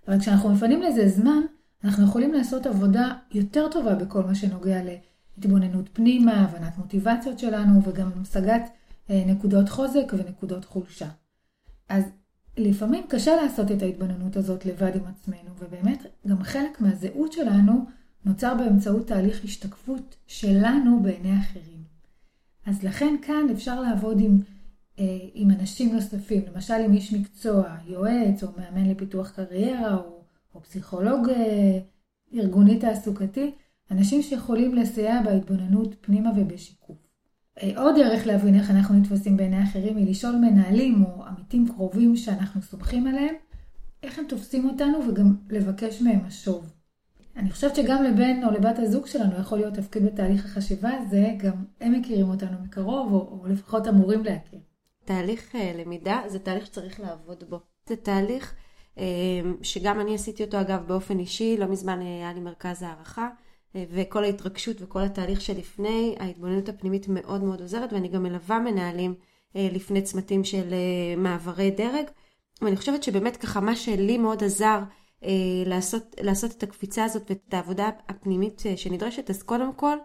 אבל 0.08 0.20
כשאנחנו 0.20 0.50
מפנים 0.50 0.82
לזה 0.82 1.08
זמן, 1.08 1.40
אנחנו 1.84 2.04
יכולים 2.04 2.32
לעשות 2.32 2.66
עבודה 2.66 3.12
יותר 3.34 3.68
טובה 3.70 3.94
בכל 3.94 4.22
מה 4.22 4.34
שנוגע 4.34 4.80
להתבוננות 4.82 5.88
פנימה, 5.92 6.32
הבנת 6.32 6.78
מוטיבציות 6.78 7.38
שלנו 7.38 7.82
וגם 7.84 8.10
המשגת 8.16 8.62
אה, 9.10 9.22
נקודות 9.26 9.68
חוזק 9.68 10.12
ונקודות 10.12 10.64
חולשה. 10.64 11.08
אז 11.88 12.04
לפעמים 12.56 13.04
קשה 13.08 13.36
לעשות 13.36 13.70
את 13.70 13.82
ההתבוננות 13.82 14.36
הזאת 14.36 14.66
לבד 14.66 14.96
עם 14.96 15.04
עצמנו, 15.06 15.50
ובאמת 15.58 16.06
גם 16.26 16.42
חלק 16.42 16.80
מהזהות 16.80 17.32
שלנו 17.32 17.86
נוצר 18.24 18.54
באמצעות 18.54 19.06
תהליך 19.06 19.44
השתקפות 19.44 20.16
שלנו 20.26 21.02
בעיני 21.02 21.38
אחרים. 21.40 21.82
אז 22.66 22.82
לכן 22.82 23.16
כאן 23.22 23.46
אפשר 23.52 23.80
לעבוד 23.80 24.20
עם, 24.20 24.38
אה, 24.98 25.18
עם 25.34 25.50
אנשים 25.50 25.94
נוספים, 25.94 26.42
למשל 26.52 26.74
עם 26.74 26.92
איש 26.92 27.12
מקצוע, 27.12 27.76
יועץ 27.86 28.44
או 28.44 28.48
מאמן 28.56 28.90
לפיתוח 28.90 29.30
קריירה 29.30 29.96
או, 29.96 30.24
או 30.54 30.62
פסיכולוג 30.62 31.28
אה, 31.28 31.78
ארגוני 32.34 32.78
תעסוקתי, 32.78 33.50
אנשים 33.90 34.22
שיכולים 34.22 34.74
לסייע 34.74 35.22
בהתבוננות 35.22 35.94
פנימה 36.00 36.30
ובשיקוף. 36.36 37.01
אה, 37.58 37.82
עוד 37.82 37.94
דרך 37.96 38.26
להבין 38.26 38.54
איך 38.54 38.70
אנחנו 38.70 38.94
נתפסים 38.94 39.36
בעיני 39.36 39.64
אחרים 39.64 39.96
היא 39.96 40.10
לשאול 40.10 40.34
מנהלים 40.36 41.04
או 41.04 41.24
עמיתים 41.24 41.68
קרובים 41.68 42.16
שאנחנו 42.16 42.62
סומכים 42.62 43.06
עליהם, 43.06 43.34
איך 44.02 44.18
הם 44.18 44.24
תופסים 44.28 44.68
אותנו 44.68 45.08
וגם 45.08 45.36
לבקש 45.50 46.02
מהם 46.02 46.26
משוב. 46.26 46.72
אני 47.36 47.50
חושבת 47.50 47.76
שגם 47.76 48.04
לבן 48.04 48.44
או 48.44 48.50
לבת 48.50 48.78
הזוג 48.78 49.06
שלנו 49.06 49.38
יכול 49.40 49.58
להיות 49.58 49.74
תפקיד 49.74 50.04
בתהליך 50.04 50.44
החשיבה 50.44 50.90
הזה, 50.90 51.34
גם 51.36 51.64
הם 51.80 51.92
מכירים 51.92 52.28
אותנו 52.28 52.56
מקרוב, 52.64 53.12
או, 53.12 53.18
או 53.18 53.46
לפחות 53.46 53.88
אמורים 53.88 54.24
להכיר. 54.24 54.60
תהליך 55.04 55.54
אה, 55.54 55.72
למידה 55.78 56.20
זה 56.26 56.38
תהליך 56.38 56.66
שצריך 56.66 57.00
לעבוד 57.00 57.44
בו. 57.48 57.60
זה 57.88 57.96
תהליך 57.96 58.54
אה, 58.98 59.04
שגם 59.62 60.00
אני 60.00 60.14
עשיתי 60.14 60.44
אותו 60.44 60.60
אגב 60.60 60.84
באופן 60.86 61.18
אישי, 61.18 61.56
לא 61.58 61.66
מזמן 61.66 62.00
היה 62.00 62.32
לי 62.32 62.40
מרכז 62.40 62.82
הערכה, 62.82 63.28
וכל 63.74 64.24
ההתרגשות 64.24 64.76
וכל 64.80 65.02
התהליך 65.02 65.40
שלפני, 65.40 66.16
ההתבוננות 66.20 66.68
הפנימית 66.68 67.08
מאוד 67.08 67.44
מאוד 67.44 67.60
עוזרת, 67.60 67.92
ואני 67.92 68.08
גם 68.08 68.22
מלווה 68.22 68.58
מנהלים 68.58 69.14
לפני 69.54 70.02
צמתים 70.02 70.44
של 70.44 70.74
מעברי 71.16 71.70
דרג. 71.70 72.04
ואני 72.62 72.76
חושבת 72.76 73.02
שבאמת 73.02 73.36
ככה 73.36 73.60
מה 73.60 73.76
שלי 73.76 74.18
מאוד 74.18 74.44
עזר, 74.44 74.78
אה, 75.24 75.30
לעשות, 75.66 76.16
לעשות 76.20 76.50
את 76.50 76.62
הקפיצה 76.62 77.04
הזאת 77.04 77.22
ואת 77.30 77.54
העבודה 77.54 77.90
הפנימית 78.08 78.62
אה, 78.66 78.76
שנדרשת, 78.76 79.30
אז 79.30 79.42
קודם 79.42 79.72
כל 79.72 79.96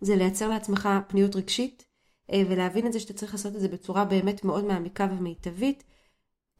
זה 0.00 0.16
לייצר 0.16 0.48
לעצמך 0.48 0.88
פניות 1.08 1.36
רגשית 1.36 1.84
אה, 2.32 2.42
ולהבין 2.48 2.86
את 2.86 2.92
זה 2.92 3.00
שאתה 3.00 3.12
צריך 3.12 3.32
לעשות 3.32 3.56
את 3.56 3.60
זה 3.60 3.68
בצורה 3.68 4.04
באמת 4.04 4.44
מאוד 4.44 4.64
מעמיקה 4.64 5.08
ומיטבית. 5.10 5.84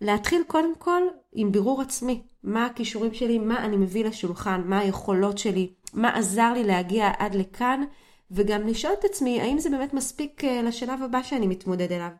להתחיל 0.00 0.42
קודם 0.46 0.74
כל 0.78 1.02
עם 1.32 1.52
בירור 1.52 1.82
עצמי, 1.82 2.22
מה 2.42 2.66
הכישורים 2.66 3.14
שלי, 3.14 3.38
מה 3.38 3.64
אני 3.64 3.76
מביא 3.76 4.04
לשולחן, 4.04 4.62
מה 4.66 4.78
היכולות 4.78 5.38
שלי, 5.38 5.72
מה 5.92 6.16
עזר 6.16 6.52
לי 6.52 6.64
להגיע 6.64 7.10
עד 7.18 7.34
לכאן, 7.34 7.84
וגם 8.30 8.66
לשאול 8.66 8.92
את 8.98 9.04
עצמי 9.04 9.40
האם 9.40 9.58
זה 9.58 9.70
באמת 9.70 9.94
מספיק 9.94 10.44
לשלב 10.44 11.02
הבא 11.02 11.22
שאני 11.22 11.46
מתמודד 11.46 11.92
אליו. 11.92 12.10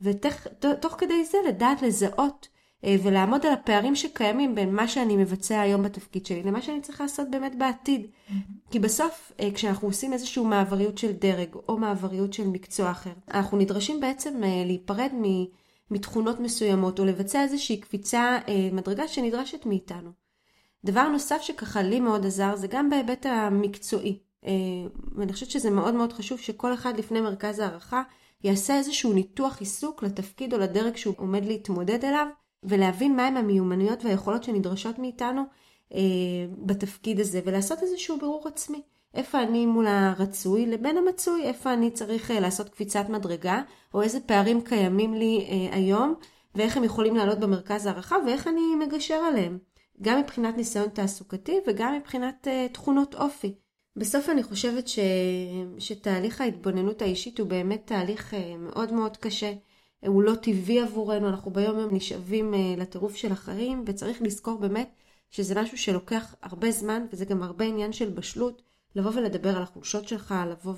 ותוך 0.00 0.94
כדי 0.98 1.24
זה 1.24 1.38
לדעת 1.48 1.82
לזהות 1.82 2.48
אה, 2.84 2.96
ולעמוד 3.02 3.46
על 3.46 3.52
הפערים 3.52 3.96
שקיימים 3.96 4.54
בין 4.54 4.74
מה 4.74 4.88
שאני 4.88 5.16
מבצע 5.16 5.60
היום 5.60 5.82
בתפקיד 5.82 6.26
שלי 6.26 6.42
למה 6.42 6.62
שאני 6.62 6.80
צריכה 6.80 7.04
לעשות 7.04 7.30
באמת 7.30 7.58
בעתיד. 7.58 8.06
Mm-hmm. 8.06 8.32
כי 8.70 8.78
בסוף, 8.78 9.32
אה, 9.40 9.48
כשאנחנו 9.54 9.88
עושים 9.88 10.12
איזושהי 10.12 10.44
מעבריות 10.44 10.98
של 10.98 11.12
דרג 11.12 11.54
או 11.68 11.78
מעבריות 11.78 12.32
של 12.32 12.46
מקצוע 12.46 12.90
אחר, 12.90 13.12
אנחנו 13.30 13.58
נדרשים 13.58 14.00
בעצם 14.00 14.44
אה, 14.44 14.62
להיפרד 14.66 15.10
מתכונות 15.90 16.40
מסוימות 16.40 16.98
או 16.98 17.04
לבצע 17.04 17.42
איזושהי 17.42 17.80
קפיצה 17.80 18.38
מדרגה 18.72 19.08
שנדרשת 19.08 19.66
מאיתנו. 19.66 20.10
דבר 20.84 21.08
נוסף 21.08 21.42
שככה 21.42 21.82
לי 21.82 22.00
מאוד 22.00 22.26
עזר 22.26 22.56
זה 22.56 22.66
גם 22.66 22.90
בהיבט 22.90 23.26
המקצועי. 23.26 24.18
ואני 25.14 25.32
חושבת 25.32 25.50
שזה 25.50 25.70
מאוד 25.70 25.94
מאוד 25.94 26.12
חשוב 26.12 26.38
שכל 26.38 26.74
אחד 26.74 26.98
לפני 26.98 27.20
מרכז 27.20 27.58
הערכה 27.58 28.02
יעשה 28.44 28.76
איזשהו 28.76 29.12
ניתוח 29.12 29.60
עיסוק 29.60 30.02
לתפקיד 30.02 30.54
או 30.54 30.58
לדרג 30.58 30.96
שהוא 30.96 31.14
עומד 31.16 31.44
להתמודד 31.44 32.04
אליו, 32.04 32.26
ולהבין 32.62 33.16
מהם 33.16 33.36
המיומנויות 33.36 34.04
והיכולות 34.04 34.44
שנדרשות 34.44 34.98
מאיתנו 34.98 35.42
אה, 35.94 36.00
בתפקיד 36.58 37.20
הזה, 37.20 37.40
ולעשות 37.44 37.82
איזשהו 37.82 38.18
בירור 38.18 38.48
עצמי. 38.48 38.82
איפה 39.14 39.42
אני 39.42 39.66
מול 39.66 39.86
הרצוי 39.86 40.66
לבין 40.66 40.96
המצוי, 40.96 41.42
איפה 41.42 41.72
אני 41.72 41.90
צריך 41.90 42.30
אה, 42.30 42.40
לעשות 42.40 42.68
קפיצת 42.68 43.08
מדרגה, 43.08 43.62
או 43.94 44.02
איזה 44.02 44.20
פערים 44.20 44.60
קיימים 44.60 45.14
לי 45.14 45.46
אה, 45.48 45.76
היום, 45.76 46.14
ואיך 46.54 46.76
הם 46.76 46.84
יכולים 46.84 47.16
לעלות 47.16 47.40
במרכז 47.40 47.86
הערכה, 47.86 48.16
ואיך 48.26 48.48
אני 48.48 48.86
מגשר 48.86 49.14
עליהם. 49.14 49.58
גם 50.02 50.20
מבחינת 50.20 50.56
ניסיון 50.56 50.88
תעסוקתי 50.88 51.58
וגם 51.66 51.94
מבחינת 51.94 52.48
אה, 52.48 52.66
תכונות 52.72 53.14
אופי. 53.14 53.54
בסוף 53.96 54.28
אני 54.28 54.42
חושבת 54.42 54.88
ש... 54.88 54.98
שתהליך 55.78 56.40
ההתבוננות 56.40 57.02
האישית 57.02 57.40
הוא 57.40 57.48
באמת 57.48 57.82
תהליך 57.86 58.34
אה, 58.34 58.56
מאוד 58.56 58.92
מאוד 58.92 59.16
קשה. 59.16 59.52
הוא 60.06 60.22
לא 60.22 60.34
טבעי 60.34 60.80
עבורנו, 60.80 61.28
אנחנו 61.28 61.50
ביום 61.50 61.78
יום 61.78 61.94
נשאבים 61.94 62.54
אה, 62.54 62.74
לטירוף 62.76 63.16
של 63.16 63.32
החיים, 63.32 63.84
וצריך 63.86 64.22
לזכור 64.22 64.58
באמת 64.58 64.90
שזה 65.30 65.60
משהו 65.60 65.78
שלוקח 65.78 66.34
הרבה 66.42 66.70
זמן, 66.70 67.06
וזה 67.12 67.24
גם 67.24 67.42
הרבה 67.42 67.64
עניין 67.64 67.92
של 67.92 68.10
בשלות, 68.10 68.62
לבוא 68.96 69.10
ולדבר 69.14 69.56
על 69.56 69.62
החולשות 69.62 70.08
שלך, 70.08 70.34
לבוא 70.50 70.74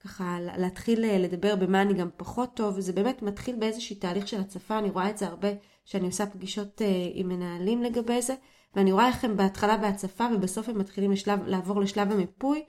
וככה 0.00 0.38
להתחיל 0.40 1.04
אה, 1.04 1.18
לדבר 1.18 1.56
במה 1.56 1.82
אני 1.82 1.94
גם 1.94 2.08
פחות 2.16 2.54
טוב, 2.54 2.74
וזה 2.76 2.92
באמת 2.92 3.22
מתחיל 3.22 3.56
באיזשהו 3.56 3.96
תהליך 3.96 4.28
של 4.28 4.40
הצפה, 4.40 4.78
אני 4.78 4.90
רואה 4.90 5.10
את 5.10 5.18
זה 5.18 5.26
הרבה, 5.26 5.48
שאני 5.86 6.06
עושה 6.06 6.26
פגישות 6.26 6.80
עם 7.14 7.28
מנהלים 7.28 7.82
לגבי 7.82 8.22
זה, 8.22 8.34
ואני 8.76 8.92
רואה 8.92 9.08
איך 9.08 9.24
הם 9.24 9.36
בהתחלה 9.36 9.76
בהצפה 9.76 10.26
ובסוף 10.34 10.68
הם 10.68 10.78
מתחילים 10.78 11.12
לשלב, 11.12 11.40
לעבור 11.46 11.80
לשלב 11.80 12.12
המיפוי, 12.12 12.64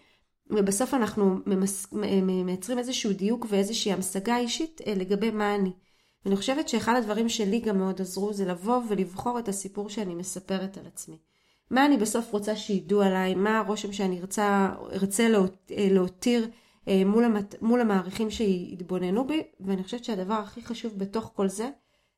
ובסוף 0.49 0.93
אנחנו 0.93 1.35
ממס, 1.45 1.87
מייצרים 2.21 2.79
איזשהו 2.79 3.13
דיוק 3.13 3.45
ואיזושהי 3.49 3.93
המשגה 3.93 4.37
אישית 4.37 4.81
אה, 4.87 4.93
לגבי 4.95 5.31
מה 5.31 5.55
אני. 5.55 5.71
ואני 6.25 6.35
חושבת 6.35 6.69
שאחד 6.69 6.95
הדברים 6.95 7.29
שלי 7.29 7.59
גם 7.59 7.77
מאוד 7.77 8.01
עזרו 8.01 8.33
זה 8.33 8.45
לבוא 8.45 8.81
ולבחור 8.89 9.39
את 9.39 9.47
הסיפור 9.47 9.89
שאני 9.89 10.15
מספרת 10.15 10.77
על 10.77 10.85
עצמי. 10.87 11.17
מה 11.71 11.85
אני 11.85 11.97
בסוף 11.97 12.31
רוצה 12.31 12.55
שידעו 12.55 13.01
עליי, 13.01 13.35
מה 13.35 13.59
הרושם 13.59 13.93
שאני 13.93 14.19
ארצה, 14.19 14.69
ארצה 14.93 15.27
אה, 15.71 15.87
להותיר 15.91 16.49
אה, 16.87 17.01
מול, 17.05 17.23
המת, 17.23 17.55
מול 17.61 17.81
המעריכים 17.81 18.29
שיתבוננו 18.29 19.27
בי, 19.27 19.43
ואני 19.59 19.83
חושבת 19.83 20.03
שהדבר 20.03 20.33
הכי 20.33 20.61
חשוב 20.61 20.93
בתוך 20.97 21.31
כל 21.35 21.47
זה, 21.47 21.69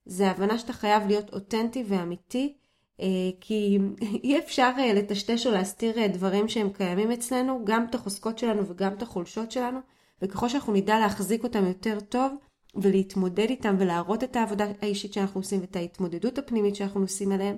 זה 0.10 0.28
ההבנה 0.28 0.60
שאתה 0.60 0.74
חייב 0.74 1.08
להיות 1.08 1.34
אותנטי 1.34 1.84
ואמיתי, 1.88 2.54
אה, 3.01 3.06
כי 3.42 3.80
אי 4.24 4.39
אפשר 4.39 4.72
אה, 4.78 4.94
לטשטש 4.94 5.48
או 5.48 5.51
להסתיר 5.51 5.98
אה, 5.98 6.08
דברים 6.08 6.48
שהם 6.48 6.70
קיימים 6.70 7.12
אצלנו, 7.12 7.62
גם 7.66 7.86
את 7.89 7.96
החוזקות 7.96 8.38
שלנו 8.38 8.68
וגם 8.68 8.94
את 8.94 9.01
החולשות 9.01 9.51
שלנו, 9.51 9.80
וככל 10.22 10.50
שאנחנו 10.50 10.74
נדע 10.74 11.00
להחזיק 11.00 11.44
אותם 11.44 11.66
יותר 11.66 12.00
טוב 12.00 12.34
ולהתמודד 12.75 13.50
איתם 13.50 13.75
ולהראות 13.80 14.24
את 14.24 14.36
העבודה 14.36 14.66
האישית 14.82 15.13
שאנחנו 15.13 15.39
עושים 15.39 15.62
ואת 15.62 15.75
ההתמודדות 15.75 16.38
הפנימית 16.38 16.75
שאנחנו 16.75 17.01
עושים 17.01 17.32
עליהם, 17.32 17.56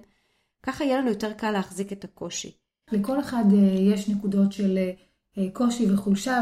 ככה 0.63 0.83
יהיה 0.83 0.97
לנו 0.97 1.09
יותר 1.09 1.33
קל 1.33 1.51
להחזיק 1.51 1.91
את 1.91 2.03
הקושי. 2.03 2.51
לכל 2.91 3.19
אחד 3.19 3.43
יש 3.79 4.09
נקודות 4.09 4.51
של 4.51 4.77
קושי 5.53 5.91
וחולשה, 5.91 6.41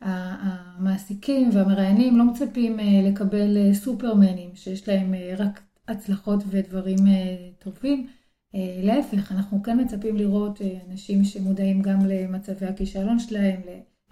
והמעסיקים 0.00 1.50
והמראיינים 1.52 2.18
לא 2.18 2.24
מצפים 2.24 2.78
לקבל 3.02 3.74
סופרמנים 3.74 4.50
שיש 4.54 4.88
להם 4.88 5.14
רק 5.38 5.60
הצלחות 5.88 6.40
ודברים 6.50 6.98
אה, 7.06 7.50
טובים. 7.58 8.06
אה, 8.54 8.80
להפך, 8.82 9.32
אנחנו 9.32 9.62
כן 9.62 9.80
מצפים 9.80 10.16
לראות 10.16 10.62
אה, 10.62 10.78
אנשים 10.90 11.24
שמודעים 11.24 11.82
גם 11.82 11.98
למצבי 12.08 12.66
הכישלון 12.66 13.18
שלהם, 13.18 13.60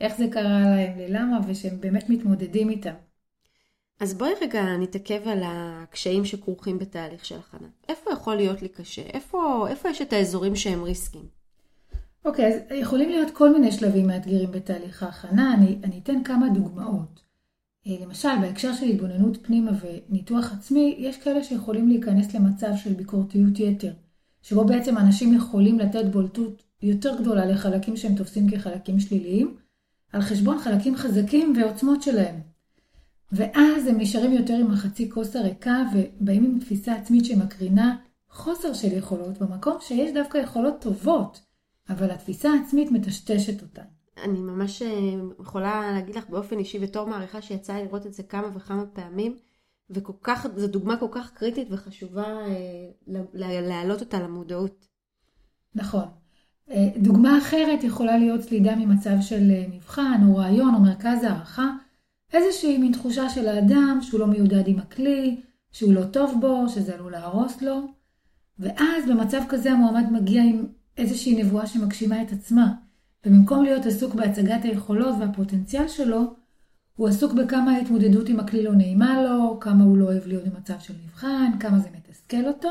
לאיך 0.00 0.16
זה 0.16 0.24
קרה 0.30 0.60
להם, 0.60 0.98
ללמה, 0.98 1.38
ושהם 1.46 1.80
באמת 1.80 2.10
מתמודדים 2.10 2.70
איתם. 2.70 2.94
אז 4.00 4.14
בואי 4.14 4.30
רגע 4.42 4.76
נתעכב 4.76 5.28
על 5.28 5.42
הקשיים 5.44 6.24
שכרוכים 6.24 6.78
בתהליך 6.78 7.24
של 7.24 7.38
הכנה. 7.38 7.68
איפה 7.88 8.10
יכול 8.12 8.36
להיות 8.36 8.62
לי 8.62 8.68
קשה? 8.68 9.02
איפה, 9.02 9.66
איפה 9.70 9.88
יש 9.88 10.02
את 10.02 10.12
האזורים 10.12 10.56
שהם 10.56 10.82
ריסקים? 10.82 11.43
אוקיי, 12.24 12.44
okay, 12.44 12.54
אז 12.54 12.60
יכולים 12.74 13.08
להיות 13.10 13.30
כל 13.30 13.52
מיני 13.52 13.72
שלבים 13.72 14.06
מאתגרים 14.06 14.52
בתהליך 14.52 15.02
ההכנה. 15.02 15.54
אני, 15.54 15.78
אני 15.84 16.00
אתן 16.02 16.24
כמה 16.24 16.48
דוגמאות. 16.48 17.20
אה, 17.86 17.96
למשל, 18.00 18.28
בהקשר 18.40 18.74
של 18.74 18.86
התבוננות 18.86 19.38
פנימה 19.42 19.70
וניתוח 19.80 20.52
עצמי, 20.52 20.96
יש 20.98 21.16
כאלה 21.16 21.44
שיכולים 21.44 21.88
להיכנס 21.88 22.34
למצב 22.34 22.70
של 22.76 22.92
ביקורתיות 22.92 23.58
יתר, 23.58 23.92
שבו 24.42 24.64
בעצם 24.64 24.98
אנשים 24.98 25.34
יכולים 25.34 25.78
לתת 25.78 26.04
בולטות 26.04 26.62
יותר 26.82 27.20
גדולה 27.20 27.46
לחלקים 27.46 27.96
שהם 27.96 28.14
תופסים 28.14 28.50
כחלקים 28.50 29.00
שליליים, 29.00 29.56
על 30.12 30.20
חשבון 30.20 30.58
חלקים 30.58 30.96
חזקים 30.96 31.52
ועוצמות 31.56 32.02
שלהם. 32.02 32.40
ואז 33.32 33.86
הם 33.86 34.00
נשארים 34.00 34.32
יותר 34.32 34.54
עם 34.54 34.70
החצי 34.70 35.10
כוס 35.10 35.36
הריקה 35.36 35.82
ובאים 35.94 36.44
עם 36.44 36.60
תפיסה 36.60 36.94
עצמית 36.94 37.24
שמקרינה 37.24 37.96
חוסר 38.30 38.74
של 38.74 38.92
יכולות 38.92 39.38
במקום 39.38 39.76
שיש 39.80 40.12
דווקא 40.14 40.38
יכולות 40.38 40.80
טובות, 40.80 41.40
אבל 41.88 42.10
התפיסה 42.10 42.50
העצמית 42.50 42.90
מטשטשת 42.90 43.62
אותן. 43.62 43.82
אני 44.22 44.40
ממש 44.40 44.82
אה, 44.82 45.14
יכולה 45.40 45.92
להגיד 45.92 46.14
לך 46.14 46.28
באופן 46.28 46.58
אישי 46.58 46.78
בתור 46.78 47.08
מעריכה 47.08 47.42
שיצא 47.42 47.74
לי 47.74 47.84
לראות 47.84 48.06
את 48.06 48.14
זה 48.14 48.22
כמה 48.22 48.48
וכמה 48.54 48.86
פעמים, 48.86 49.36
וכל 49.90 50.12
כך, 50.22 50.46
זו 50.56 50.68
דוגמה 50.68 50.96
כל 50.96 51.08
כך 51.10 51.30
קריטית 51.30 51.68
וחשובה 51.70 52.24
אה, 52.24 53.20
להעלות 53.34 54.00
אותה 54.00 54.20
למודעות. 54.20 54.86
נכון. 55.74 56.04
אה, 56.70 56.88
דוגמה 56.96 57.38
אחרת 57.38 57.84
יכולה 57.84 58.18
להיות 58.18 58.40
סלידה 58.40 58.76
ממצב 58.76 59.16
של 59.20 59.50
מבחן 59.72 60.20
או 60.28 60.36
רעיון 60.36 60.74
או 60.74 60.80
מרכז 60.80 61.24
הערכה, 61.24 61.70
איזושהי 62.32 62.78
מין 62.78 62.92
תחושה 62.92 63.28
של 63.28 63.48
האדם 63.48 63.98
שהוא 64.02 64.20
לא 64.20 64.26
מיודד 64.26 64.68
עם 64.68 64.78
הכלי, 64.78 65.40
שהוא 65.72 65.92
לא 65.92 66.04
טוב 66.04 66.40
בו, 66.40 66.68
שזה 66.68 66.94
עלול 66.94 67.12
להרוס 67.12 67.62
לו, 67.62 67.80
ואז 68.58 69.08
במצב 69.08 69.40
כזה 69.48 69.72
המועמד 69.72 70.12
מגיע 70.12 70.42
עם 70.42 70.66
איזושהי 70.98 71.42
נבואה 71.42 71.66
שמגשימה 71.66 72.22
את 72.22 72.32
עצמה. 72.32 72.72
ובמקום 73.26 73.64
להיות 73.64 73.86
עסוק 73.86 74.14
בהצגת 74.14 74.64
היכולות 74.64 75.14
והפוטנציאל 75.20 75.88
שלו, 75.88 76.34
הוא 76.96 77.08
עסוק 77.08 77.32
בכמה 77.32 77.72
ההתמודדות 77.72 78.28
עם 78.28 78.40
הכלי 78.40 78.62
לא 78.62 78.72
נעימה 78.72 79.22
לו, 79.22 79.60
כמה 79.60 79.84
הוא 79.84 79.96
לא 79.96 80.04
אוהב 80.04 80.26
להיות 80.26 80.44
במצב 80.44 80.74
של 80.80 80.94
מבחן, 81.04 81.50
כמה 81.60 81.78
זה 81.78 81.88
מתסכל 81.96 82.46
אותו, 82.46 82.68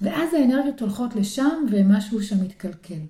ואז 0.00 0.34
האנרגיות 0.34 0.80
הולכות 0.80 1.16
לשם 1.16 1.64
ומשהו 1.70 2.22
שם 2.22 2.44
מתקלקל. 2.44 3.00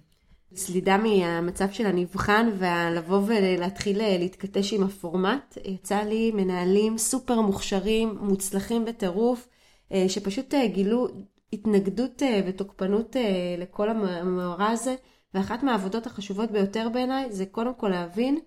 סלידה 0.54 0.98
מהמצב 0.98 1.70
של 1.70 1.86
הנבחן 1.86 2.50
ולבוא 2.58 3.22
ולהתחיל 3.26 3.98
להתכתש 4.18 4.72
עם 4.72 4.82
הפורמט. 4.82 5.58
יצא 5.64 6.02
לי 6.02 6.30
מנהלים 6.34 6.98
סופר 6.98 7.40
מוכשרים, 7.40 8.18
מוצלחים 8.20 8.84
בטירוף, 8.84 9.48
אה, 9.92 10.04
שפשוט 10.08 10.54
אה, 10.54 10.66
גילו 10.66 11.08
התנגדות 11.52 12.22
אה, 12.22 12.40
ותוקפנות 12.46 13.16
לכל 13.58 13.90
המאורע 13.90 14.66
הזה. 14.66 14.94
ואחת 15.34 15.62
מהעבודות 15.62 16.06
החשובות 16.06 16.50
ביותר 16.50 16.88
בעיניי 16.88 17.32
זה 17.32 17.46
קודם 17.46 17.74
כל 17.74 17.88
להבין, 17.88 18.38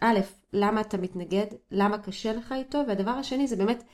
א', 0.00 0.18
למה 0.52 0.80
אתה 0.80 0.96
מתנגד, 0.96 1.46
למה 1.70 1.98
קשה 1.98 2.32
לך 2.32 2.52
איתו, 2.52 2.82
והדבר 2.88 3.10
השני 3.10 3.46
זה 3.46 3.56
באמת 3.56 3.84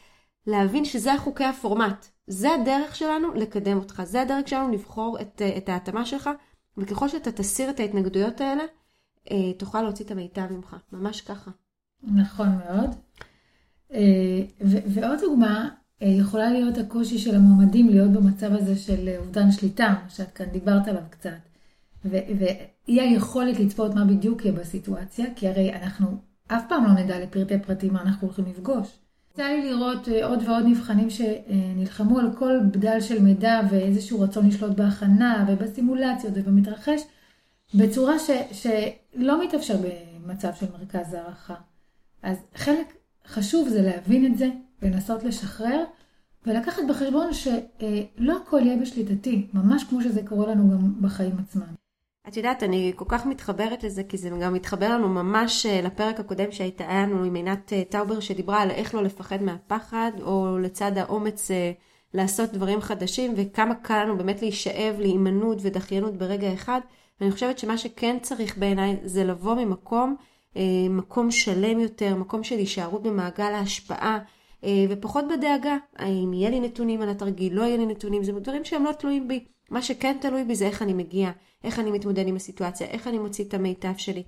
להבין 0.46 0.84
שזה 0.84 1.12
החוקי 1.12 1.44
הפורמט. 1.44 2.06
זה 2.26 2.54
הדרך 2.54 2.96
שלנו 2.96 3.34
לקדם 3.34 3.78
אותך, 3.78 4.02
זה 4.04 4.22
הדרך 4.22 4.48
שלנו 4.48 4.72
לבחור 4.72 5.20
את, 5.20 5.42
את 5.56 5.68
ההתאמה 5.68 6.06
שלך, 6.06 6.30
וככל 6.76 7.08
שאתה 7.08 7.32
תסיר 7.32 7.70
את 7.70 7.80
ההתנגדויות 7.80 8.40
האלה, 8.40 8.64
אה, 9.30 9.52
תוכל 9.58 9.82
להוציא 9.82 10.04
את 10.04 10.10
המיטב 10.10 10.52
ממך, 10.52 10.76
ממש 10.92 11.20
ככה. 11.20 11.50
נכון 12.02 12.48
מאוד. 12.48 12.90
אה, 13.92 14.42
ועוד 14.60 15.20
דוגמה, 15.20 15.64
אה, 15.64 15.68
יכולה 16.00 16.50
להיות 16.50 16.78
הקושי 16.78 17.18
של 17.18 17.34
המועמדים 17.34 17.88
להיות 17.88 18.10
במצב 18.10 18.52
הזה 18.52 18.76
של 18.76 19.08
אובדן 19.18 19.50
שליטה, 19.50 19.94
שאת 20.08 20.32
כאן 20.32 20.46
דיברת 20.46 20.88
עליו 20.88 21.02
קצת. 21.10 21.30
ואי 22.04 23.00
היכולת 23.00 23.60
לצפות 23.60 23.94
מה 23.94 24.04
בדיוק 24.04 24.44
יהיה 24.44 24.52
בסיטואציה, 24.52 25.26
כי 25.36 25.48
הרי 25.48 25.74
אנחנו 25.74 26.16
אף 26.46 26.62
פעם 26.68 26.84
לא 26.84 26.92
נדע 26.92 27.20
לפרטי 27.20 27.58
פרטים 27.58 27.92
מה 27.92 28.02
אנחנו 28.02 28.26
הולכים 28.26 28.44
לפגוש. 28.50 28.88
יצא 29.34 29.42
לי 29.42 29.70
לראות 29.70 30.08
אה, 30.08 30.26
עוד 30.26 30.42
ועוד 30.46 30.64
נבחנים 30.66 31.10
שנלחמו 31.10 32.18
על 32.18 32.32
כל 32.36 32.58
בדל 32.72 33.00
של 33.00 33.22
מידע 33.22 33.60
ואיזשהו 33.70 34.20
רצון 34.20 34.48
לשלוט 34.48 34.76
בהכנה 34.76 35.44
ובסימולציות 35.48 36.32
ובמתרחש, 36.36 37.00
בצורה 37.74 38.18
ש, 38.18 38.30
שלא 38.52 39.44
מתאפשר 39.44 39.76
במצב 39.76 40.50
של 40.60 40.66
מרכז 40.78 41.14
הערכה. 41.14 41.54
אז 42.22 42.36
חלק 42.54 42.94
חשוב 43.26 43.68
זה 43.68 43.82
להבין 43.82 44.32
את 44.32 44.38
זה, 44.38 44.48
לנסות 44.82 45.24
לשחרר, 45.24 45.84
ולקחת 46.46 46.82
בחשבון 46.88 47.34
שלא 47.34 48.36
הכל 48.36 48.60
יהיה 48.64 48.76
בשליטתי, 48.76 49.46
ממש 49.54 49.84
כמו 49.84 50.02
שזה 50.02 50.22
קורה 50.26 50.46
לנו 50.46 50.70
גם 50.70 51.02
בחיים 51.02 51.36
עצמם. 51.38 51.74
את 52.28 52.36
יודעת, 52.36 52.62
אני 52.62 52.92
כל 52.96 53.04
כך 53.08 53.26
מתחברת 53.26 53.84
לזה, 53.84 54.02
כי 54.04 54.16
זה 54.16 54.30
גם 54.42 54.54
מתחבר 54.54 54.88
לנו 54.88 55.08
ממש 55.08 55.66
אה, 55.66 55.80
לפרק 55.80 56.20
הקודם 56.20 56.52
שהייתה 56.52 56.84
לנו 56.84 57.24
עם 57.24 57.34
עינת 57.34 57.72
אה, 57.72 57.82
טאובר, 57.88 58.20
שדיברה 58.20 58.62
על 58.62 58.70
איך 58.70 58.94
לא 58.94 59.02
לפחד 59.02 59.42
מהפחד, 59.42 60.10
או 60.22 60.58
לצד 60.58 60.98
האומץ 60.98 61.50
אה, 61.50 61.72
לעשות 62.14 62.52
דברים 62.52 62.80
חדשים, 62.80 63.34
וכמה 63.36 63.74
קל 63.74 64.04
לנו 64.04 64.16
באמת 64.16 64.42
להישאב 64.42 64.94
להימנעות 64.98 65.58
ודחיינות 65.62 66.16
ברגע 66.16 66.52
אחד. 66.54 66.80
ואני 67.20 67.32
חושבת 67.32 67.58
שמה 67.58 67.78
שכן 67.78 68.16
צריך 68.22 68.58
בעיניי 68.58 68.96
זה 69.04 69.24
לבוא 69.24 69.54
ממקום, 69.54 70.16
מקום 70.90 71.30
שלם 71.30 71.80
יותר, 71.80 72.14
מקום 72.14 72.44
של 72.44 72.56
הישארות 72.56 73.02
במעגל 73.02 73.52
ההשפעה, 73.54 74.18
ופחות 74.88 75.24
בדאגה, 75.30 75.76
האם 75.96 76.32
יהיה 76.32 76.50
לי 76.50 76.60
נתונים 76.60 77.02
על 77.02 77.08
התרגיל, 77.08 77.54
לא 77.54 77.62
יהיה 77.62 77.76
לי 77.76 77.86
נתונים, 77.86 78.24
זה 78.24 78.32
דברים 78.32 78.64
שהם 78.64 78.84
לא 78.84 78.92
תלויים 78.92 79.28
בי. 79.28 79.44
מה 79.70 79.82
שכן 79.82 80.16
תלוי 80.20 80.44
בי 80.44 80.54
זה 80.54 80.66
איך 80.66 80.82
אני 80.82 80.92
מגיע, 80.92 81.30
איך 81.64 81.78
אני 81.78 81.90
מתמודד 81.90 82.28
עם 82.28 82.36
הסיטואציה, 82.36 82.86
איך 82.86 83.06
אני 83.06 83.18
מוציא 83.18 83.44
את 83.44 83.54
המיטב 83.54 83.96
שלי. 83.96 84.22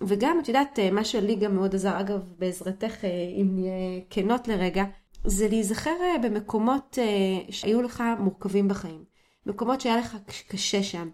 וגם, 0.00 0.38
את 0.42 0.48
יודעת, 0.48 0.78
אה, 0.78 0.90
מה 0.90 1.04
שלי 1.04 1.34
גם 1.34 1.54
מאוד 1.54 1.74
עזר, 1.74 2.00
אגב, 2.00 2.20
בעזרתך, 2.38 3.04
אה, 3.04 3.10
אם 3.40 3.48
נהיה 3.54 4.00
כנות 4.10 4.48
לרגע, 4.48 4.84
זה 5.24 5.48
להיזכר 5.48 5.96
אה, 6.00 6.18
במקומות 6.18 6.98
שהיו 7.50 7.82
לך 7.82 8.02
מורכבים 8.18 8.68
בחיים. 8.68 9.04
מקומות 9.46 9.80
שהיה 9.80 9.96
לך 9.96 10.16
קשה 10.48 10.82
שם. 10.82 11.10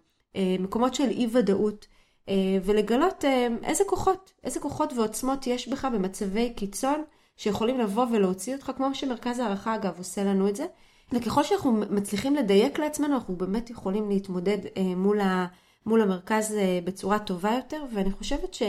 מקומות 0.59 0.95
של 0.95 1.09
אי 1.11 1.29
ודאות. 1.33 1.87
ולגלות 2.65 3.25
איזה 3.65 3.85
כוחות, 3.87 4.33
איזה 4.45 4.61
כוחות 4.61 4.93
ועוצמות 4.93 5.47
יש 5.47 5.69
בך 5.69 5.85
במצבי 5.85 6.53
קיצון 6.57 7.05
שיכולים 7.41 7.79
לבוא 7.79 8.07
ולהוציא 8.13 8.55
אותך, 8.55 8.73
כמו 8.77 8.95
שמרכז 8.95 9.39
הערכה 9.39 9.75
אגב 9.75 9.99
עושה 9.99 10.25
לנו 10.25 10.49
את 10.49 10.57
זה. 10.57 10.67
וככל 11.13 11.43
שאנחנו 11.43 11.73
מצליחים 11.73 12.35
לדייק 12.35 12.79
לעצמנו, 12.79 13.15
אנחנו 13.15 13.37
באמת 13.37 13.71
יכולים 13.71 14.09
להתמודד 14.09 14.59
מול, 14.97 15.21
ה, 15.21 15.47
מול 15.87 16.01
המרכז 16.01 16.55
בצורה 16.85 17.19
טובה 17.19 17.53
יותר, 17.55 17.85
ואני 17.95 18.13
חושבת 18.13 18.55
ש... 18.55 18.63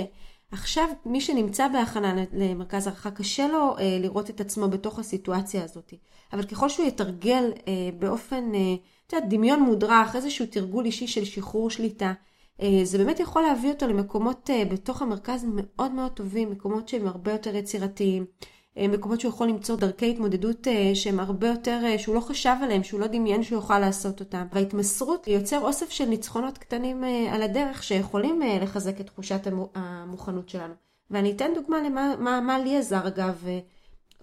עכשיו, 0.52 0.88
מי 1.06 1.22
שנמצא 1.22 1.68
בהכנה 1.68 2.16
למרכז 2.34 2.88
הערכה, 2.88 3.12
קשה 3.12 3.48
לו 3.48 3.78
אה, 3.78 3.98
לראות 4.02 4.30
את 4.30 4.42
עצמו 4.42 4.68
בתוך 4.68 5.00
הסיטואציה 5.00 5.64
הזאת. 5.64 5.94
אבל 6.34 6.44
ככל 6.44 6.70
שהוא 6.70 6.88
יתרגל 6.88 7.52
אה, 7.68 7.74
באופן, 8.00 8.56
אה, 8.56 8.76
את 9.08 9.14
יודעת, 9.14 9.30
דמיון 9.30 9.60
מודרך, 9.60 10.16
איזשהו 10.16 10.46
תרגול 10.46 10.86
אישי 10.86 11.08
של 11.08 11.26
שחרור 11.26 11.70
שליטה, 11.70 12.14
אה, 12.62 12.80
זה 12.84 12.98
באמת 12.98 13.20
יכול 13.20 13.42
להביא 13.42 13.72
אותו 13.72 13.88
למקומות 13.88 14.50
אה, 14.50 14.66
בתוך 14.66 15.02
המרכז 15.02 15.46
מאוד 15.54 15.92
מאוד 15.92 16.12
טובים, 16.12 16.52
מקומות 16.52 16.90
שהם 16.90 17.08
הרבה 17.08 17.32
יותר 17.32 17.56
יצירתיים, 17.56 18.24
אה, 18.24 18.48
מקומות 18.78 19.20
שהוא 19.20 19.30
יכול 19.30 19.48
למצוא 19.48 19.76
דרכי 19.76 20.12
התמודדות 20.12 20.68
אה, 20.68 20.92
שהם 20.94 21.20
הרבה 21.20 21.48
יותר, 21.48 21.80
אה, 21.86 22.00
שהוא 22.00 22.16
לא 22.16 22.20
חשב 22.20 22.56
עליהם, 22.62 22.84
שהוא 22.84 23.00
לא 23.00 23.08
דמיין 23.08 23.44
שהוא 23.44 23.58
יוכל 23.58 23.80
לעשות 23.80 24.20
אותם. 24.20 24.48
וההתמסרות 24.54 25.28
יוצר 25.28 25.60
אוסף 25.60 25.90
של 25.90 26.06
ניצחונות 26.06 26.58
קטנים 26.58 27.04
על 27.32 27.42
הדרך 27.42 27.84
שיכולים 27.84 28.42
לחזק 28.62 29.02
את 29.02 29.06
תחושת 29.08 29.48
המוכנות 29.76 30.50
שלנו. 30.50 30.74
ואני 31.10 31.32
אתן 31.32 31.52
דוגמה 31.56 31.82
למה 31.82 32.16
מה, 32.20 32.42
מה 32.42 32.60
לי 32.60 32.78
עזר 32.78 33.08
אגב 33.08 33.46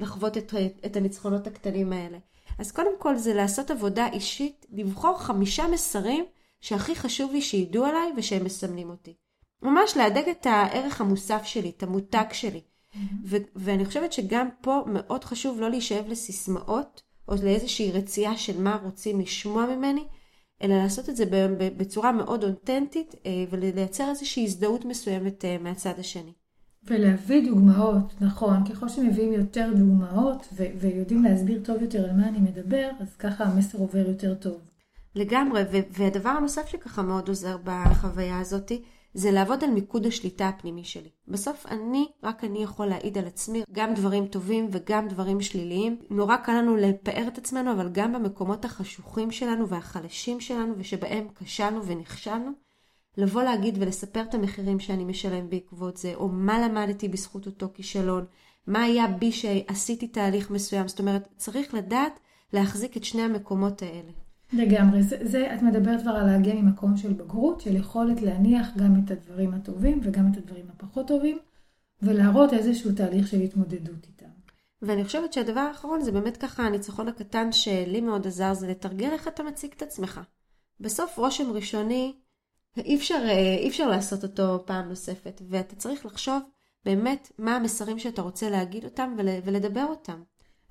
לחוות 0.01 0.39
את, 0.39 0.55
את 0.87 0.97
הניצחונות 0.97 1.47
הקטנים 1.47 1.93
האלה. 1.93 2.19
אז 2.59 2.73
קודם 2.73 2.99
כל 2.99 3.17
זה 3.17 3.35
לעשות 3.35 3.71
עבודה 3.71 4.09
אישית, 4.13 4.67
לבחור 4.73 5.19
חמישה 5.19 5.67
מסרים 5.69 6.25
שהכי 6.61 6.97
חשוב 6.97 7.33
לי 7.33 7.43
שידעו 7.43 7.85
עליי 7.85 8.13
ושהם 8.17 8.45
מסמנים 8.45 8.91
אותי. 8.91 9.15
ממש 9.63 9.97
להדק 9.97 10.25
את 10.31 10.47
הערך 10.47 11.01
המוסף 11.01 11.45
שלי, 11.45 11.73
את 11.77 11.83
המותג 11.83 12.25
שלי. 12.33 12.61
ו- 13.25 13.37
ואני 13.57 13.85
חושבת 13.85 14.13
שגם 14.13 14.49
פה 14.61 14.85
מאוד 14.87 15.25
חשוב 15.25 15.61
לא 15.61 15.71
להישאב 15.71 16.09
לסיסמאות, 16.09 17.03
או 17.29 17.35
לאיזושהי 17.43 17.93
רצייה 17.93 18.37
של 18.37 18.61
מה 18.61 18.79
רוצים 18.83 19.21
לשמוע 19.21 19.77
ממני, 19.77 20.05
אלא 20.63 20.75
לעשות 20.75 21.09
את 21.09 21.17
זה 21.17 21.25
בצורה 21.77 22.13
מאוד 22.13 22.45
אותנטית, 22.45 23.15
אה, 23.27 23.45
ולייצר 23.51 24.11
איזושהי 24.11 24.45
הזדהות 24.45 24.85
מסוימת 24.85 25.45
אה, 25.45 25.57
מהצד 25.61 25.99
השני. 25.99 26.33
ולהביא 26.85 27.49
דוגמאות, 27.49 28.15
נכון, 28.21 28.65
ככל 28.65 28.89
שמביאים 28.89 29.33
יותר 29.33 29.71
דוגמאות 29.77 30.49
ו- 30.53 30.67
ויודעים 30.81 31.25
להסביר 31.25 31.61
טוב 31.65 31.83
יותר 31.83 32.05
על 32.05 32.17
מה 32.17 32.29
אני 32.29 32.39
מדבר, 32.39 32.91
אז 33.01 33.17
ככה 33.17 33.45
המסר 33.45 33.79
עובר 33.79 34.09
יותר 34.09 34.35
טוב. 34.35 34.61
לגמרי, 35.15 35.63
ו- 35.73 35.87
והדבר 35.91 36.29
הנוסף 36.29 36.67
שככה 36.67 37.03
מאוד 37.03 37.29
עוזר 37.29 37.57
בחוויה 37.65 38.41
הזאתי, 38.41 38.83
זה 39.15 39.31
לעבוד 39.31 39.65
על 39.65 39.71
מיקוד 39.71 40.07
השליטה 40.07 40.49
הפנימי 40.49 40.85
שלי. 40.85 41.11
בסוף 41.29 41.67
אני, 41.67 42.09
רק 42.23 42.45
אני 42.45 42.63
יכול 42.63 42.87
להעיד 42.87 43.19
על 43.19 43.27
עצמי 43.27 43.63
גם 43.73 43.95
דברים 43.95 44.27
טובים 44.27 44.69
וגם 44.73 45.09
דברים 45.09 45.41
שליליים. 45.41 46.01
נורא 46.11 46.37
קל 46.37 46.53
לנו 46.53 46.77
לפאר 46.77 47.29
את 47.29 47.39
עצמנו, 47.39 47.73
אבל 47.73 47.89
גם 47.93 48.13
במקומות 48.13 48.65
החשוכים 48.65 49.31
שלנו 49.31 49.69
והחלשים 49.69 50.41
שלנו 50.41 50.75
ושבהם 50.79 51.29
כשלנו 51.35 51.85
ונכשלנו, 51.87 52.51
לבוא 53.17 53.43
להגיד 53.43 53.79
ולספר 53.81 54.23
את 54.23 54.35
המחירים 54.35 54.81
שאני 54.81 55.05
משלם 55.05 55.51
בעקבות 55.51 55.97
זה, 55.97 56.15
או 56.15 56.29
מה 56.29 56.69
למדתי 56.69 57.09
בזכות 57.09 57.47
אותו 57.47 57.69
כישלון, 57.75 58.25
מה 58.67 58.83
היה 58.83 59.07
בי 59.07 59.33
שעשיתי 59.33 60.09
תהליך 60.09 60.51
מסוים. 60.51 60.89
זאת 60.89 61.01
אומרת, 61.01 61.29
צריך 61.37 61.75
לדעת 61.75 62.21
להחזיק 62.53 62.97
את 62.97 63.05
שני 63.05 63.23
המקומות 63.23 63.83
האלה. 63.83 64.11
לגמרי, 64.53 65.03
זה, 65.03 65.17
זה, 65.21 65.55
את 65.55 65.63
מדברת 65.63 66.03
כבר 66.03 66.11
על 66.11 66.27
להגיע 66.27 66.55
ממקום 66.55 66.97
של 66.97 67.13
בגרות, 67.13 67.61
של 67.61 67.77
יכולת 67.77 68.23
להניח 68.23 68.77
גם 68.77 68.95
את 69.05 69.11
הדברים 69.11 69.55
הטובים 69.55 70.01
וגם 70.03 70.33
את 70.33 70.37
הדברים 70.37 70.67
הפחות 70.75 71.09
טובים, 71.09 71.39
ולהראות 72.03 72.53
איזשהו 72.53 72.93
תהליך 72.93 73.29
של 73.29 73.41
התמודדות 73.41 74.07
איתם. 74.07 74.31
ואני 74.83 75.05
חושבת 75.05 75.33
שהדבר 75.33 75.61
האחרון 75.61 76.01
זה 76.01 76.13
באמת 76.13 76.37
ככה 76.37 76.63
הניצחון 76.63 77.09
הקטן 77.09 77.53
שלי 77.53 78.01
מאוד 78.01 78.27
עזר, 78.27 78.55
זה 78.55 78.69
לתרגל 78.69 79.11
איך 79.11 79.29
אתה 79.29 79.43
מציג 79.43 79.73
את 79.77 79.83
עצמך. 79.83 80.21
בסוף 80.81 81.19
רושם 81.19 81.51
ראשוני, 81.51 82.15
אי 82.77 82.97
אפשר, 82.97 83.23
אי 83.59 83.69
אפשר 83.69 83.89
לעשות 83.89 84.23
אותו 84.23 84.67
פעם 84.67 84.89
נוספת, 84.89 85.43
ואתה 85.49 85.77
צריך 85.77 86.07
לחשוב 86.07 86.43
באמת 86.85 87.33
מה 87.39 87.57
המסרים 87.57 87.99
שאתה 87.99 88.23
רוצה 88.23 88.51
להגיד 88.51 88.85
אותם 88.85 89.15
ולדבר 89.45 89.85
אותם. 89.85 90.23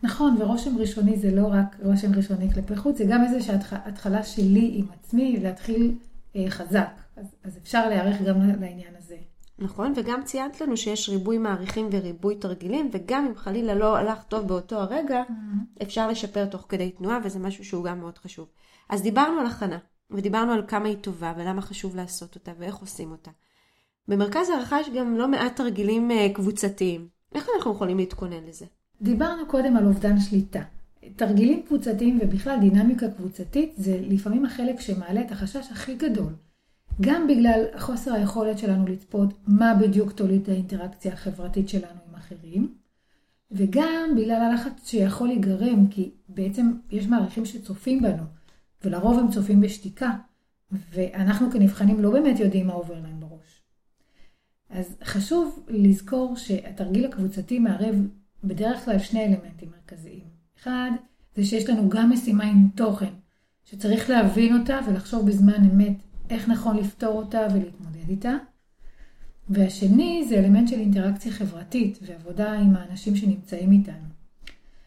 נכון, 0.03 0.35
ורושם 0.39 0.77
ראשוני 0.77 1.17
זה 1.17 1.31
לא 1.31 1.47
רק 1.47 1.75
רושם 1.83 2.13
ראשוני 2.13 2.53
כלפי 2.53 2.75
חוץ, 2.75 2.97
זה 2.97 3.03
גם 3.09 3.23
איזושהי 3.23 3.55
התחלה 3.71 4.23
שלי 4.23 4.71
עם 4.73 4.85
עצמי 4.93 5.39
להתחיל 5.39 5.97
אה, 6.35 6.45
חזק. 6.49 6.89
אז, 7.15 7.25
אז 7.43 7.57
אפשר 7.57 7.89
להיערך 7.89 8.21
גם 8.21 8.41
לעניין 8.61 8.95
הזה. 8.97 9.17
נכון, 9.59 9.93
וגם 9.95 10.23
ציינת 10.23 10.61
לנו 10.61 10.77
שיש 10.77 11.09
ריבוי 11.09 11.37
מעריכים 11.37 11.89
וריבוי 11.91 12.35
תרגילים, 12.35 12.89
וגם 12.93 13.25
אם 13.25 13.35
חלילה 13.35 13.75
לא 13.75 13.97
הלך 13.97 14.23
טוב 14.23 14.47
באותו 14.47 14.75
הרגע, 14.75 15.23
mm-hmm. 15.27 15.83
אפשר 15.83 16.07
לשפר 16.07 16.45
תוך 16.45 16.65
כדי 16.69 16.91
תנועה, 16.91 17.19
וזה 17.23 17.39
משהו 17.39 17.65
שהוא 17.65 17.83
גם 17.83 17.99
מאוד 17.99 18.17
חשוב. 18.17 18.47
אז 18.89 19.01
דיברנו 19.01 19.39
על 19.39 19.45
הכנה, 19.45 19.77
ודיברנו 20.11 20.51
על 20.51 20.63
כמה 20.67 20.87
היא 20.87 20.97
טובה, 20.97 21.33
ולמה 21.37 21.61
חשוב 21.61 21.95
לעשות 21.95 22.35
אותה, 22.35 22.51
ואיך 22.59 22.75
עושים 22.75 23.11
אותה. 23.11 23.31
במרכז 24.07 24.49
הערכה 24.49 24.79
יש 24.79 24.89
גם 24.89 25.17
לא 25.17 25.27
מעט 25.27 25.55
תרגילים 25.55 26.11
אה, 26.11 26.27
קבוצתיים. 26.33 27.07
איך 27.35 27.47
אנחנו 27.55 27.71
יכולים 27.71 27.97
להתכונן 27.97 28.43
לזה? 28.43 28.65
דיברנו 29.01 29.45
קודם 29.47 29.77
על 29.77 29.85
אובדן 29.85 30.19
שליטה. 30.19 30.61
תרגילים 31.15 31.63
קבוצתיים 31.67 32.19
ובכלל 32.21 32.57
דינמיקה 32.59 33.11
קבוצתית 33.11 33.73
זה 33.77 33.99
לפעמים 34.01 34.45
החלק 34.45 34.79
שמעלה 34.79 35.21
את 35.21 35.31
החשש 35.31 35.71
הכי 35.71 35.95
גדול. 35.95 36.33
גם 37.01 37.27
בגלל 37.27 37.63
חוסר 37.77 38.13
היכולת 38.13 38.57
שלנו 38.57 38.87
לצפות 38.87 39.33
מה 39.47 39.73
בדיוק 39.73 40.11
תוליד 40.11 40.49
האינטראקציה 40.49 41.13
החברתית 41.13 41.69
שלנו 41.69 41.99
עם 42.09 42.15
אחרים, 42.15 42.73
וגם 43.51 44.09
בגלל 44.17 44.41
הלחץ 44.41 44.89
שיכול 44.89 45.27
להיגרם, 45.27 45.87
כי 45.87 46.11
בעצם 46.29 46.73
יש 46.91 47.07
מעריכים 47.07 47.45
שצופים 47.45 48.01
בנו, 48.01 48.23
ולרוב 48.83 49.19
הם 49.19 49.31
צופים 49.31 49.61
בשתיקה, 49.61 50.11
ואנחנו 50.71 51.51
כנבחנים 51.51 51.99
לא 51.99 52.11
באמת 52.11 52.39
יודעים 52.39 52.67
מה 52.67 52.73
עובר 52.73 52.93
להם 52.93 53.19
בראש. 53.19 53.61
אז 54.69 54.95
חשוב 55.03 55.65
לזכור 55.67 56.35
שהתרגיל 56.35 57.05
הקבוצתי 57.05 57.59
מערב 57.59 57.95
בדרך 58.43 58.85
כלל 58.85 58.99
שני 58.99 59.25
אלמנטים 59.25 59.69
מרכזיים. 59.71 60.23
אחד, 60.59 60.91
זה 61.35 61.45
שיש 61.45 61.69
לנו 61.69 61.89
גם 61.89 62.11
משימה 62.11 62.43
עם 62.43 62.69
תוכן, 62.75 63.13
שצריך 63.65 64.09
להבין 64.09 64.57
אותה 64.59 64.79
ולחשוב 64.87 65.27
בזמן 65.27 65.69
אמת 65.73 65.97
איך 66.29 66.49
נכון 66.49 66.77
לפתור 66.77 67.13
אותה 67.13 67.47
ולהתמודד 67.53 68.09
איתה. 68.09 68.33
והשני 69.49 70.25
זה 70.29 70.39
אלמנט 70.39 70.67
של 70.67 70.79
אינטראקציה 70.79 71.31
חברתית 71.31 71.99
ועבודה 72.01 72.53
עם 72.53 72.75
האנשים 72.75 73.15
שנמצאים 73.15 73.71
איתנו. 73.71 74.07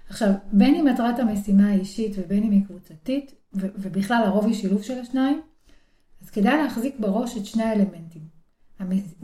עכשיו, 0.08 0.32
בין 0.52 0.74
אם 0.74 0.84
מטרת 0.84 1.18
המשימה 1.18 1.68
האישית 1.68 2.12
ובין 2.18 2.42
אם 2.42 2.50
היא 2.50 2.64
קבוצתית, 2.64 3.34
ובכלל 3.54 4.22
הרוב 4.26 4.46
היא 4.46 4.54
שילוב 4.54 4.82
של 4.82 4.98
השניים, 4.98 5.40
אז 6.22 6.30
כדאי 6.30 6.62
להחזיק 6.62 6.94
בראש 7.00 7.36
את 7.36 7.46
שני 7.46 7.62
האלמנטים. 7.62 8.22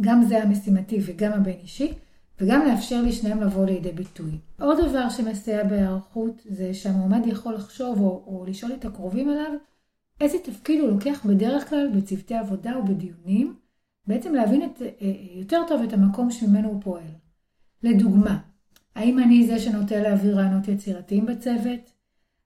גם 0.00 0.24
זה 0.24 0.42
המשימתי 0.42 0.98
וגם 1.06 1.32
הבין 1.32 1.56
אישי, 1.62 1.92
וגם 2.40 2.66
לאפשר 2.66 3.02
לשניהם 3.02 3.40
לבוא 3.40 3.66
לידי 3.66 3.92
ביטוי. 3.92 4.38
עוד 4.60 4.78
דבר 4.80 5.08
שמסייע 5.08 5.64
בהיערכות 5.64 6.42
זה 6.44 6.74
שהמועמד 6.74 7.26
יכול 7.26 7.54
לחשוב 7.54 8.00
או, 8.00 8.24
או 8.26 8.44
לשאול 8.48 8.72
את 8.72 8.84
הקרובים 8.84 9.30
אליו 9.30 9.52
איזה 10.20 10.38
תפקיד 10.38 10.80
הוא 10.80 10.90
לוקח 10.90 11.26
בדרך 11.26 11.68
כלל 11.68 11.88
בצוותי 11.96 12.34
עבודה 12.34 12.78
ובדיונים, 12.78 13.56
בעצם 14.06 14.34
להבין 14.34 14.64
את, 14.64 14.82
אה, 14.82 15.12
יותר 15.34 15.62
טוב 15.68 15.82
את 15.82 15.92
המקום 15.92 16.30
שממנו 16.30 16.68
הוא 16.68 16.82
פועל. 16.82 17.10
לדוגמה, 17.82 18.38
האם 18.94 19.18
אני 19.18 19.46
זה 19.46 19.58
שנוטה 19.58 20.02
להעביר 20.02 20.36
רעיונות 20.36 20.68
יצירתיים 20.68 21.26
בצוות? 21.26 21.92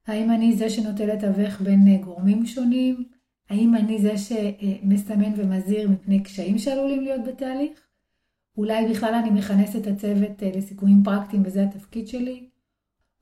האם 0.07 0.31
אני 0.31 0.57
זה 0.57 0.71
שנוטה 0.71 1.07
לתווך 1.07 1.61
בין 1.61 1.89
אה, 1.89 1.97
גורמים 2.05 2.47
שונים? 2.47 3.05
האם 3.51 3.75
אני 3.75 3.99
זה 4.03 4.13
שמסמן 4.19 5.33
ומזהיר 5.37 5.89
מפני 5.89 6.23
קשיים 6.23 6.59
שעלולים 6.59 7.03
להיות 7.03 7.25
בתהליך? 7.25 7.90
אולי 8.61 8.89
בכלל 8.89 9.15
אני 9.15 9.31
מכנס 9.31 9.77
את 9.77 9.87
הצוות 9.87 10.43
אה, 10.43 10.51
לסיכומים 10.57 11.03
פרקטיים 11.05 11.43
וזה 11.47 11.63
התפקיד 11.63 12.09
שלי, 12.09 12.49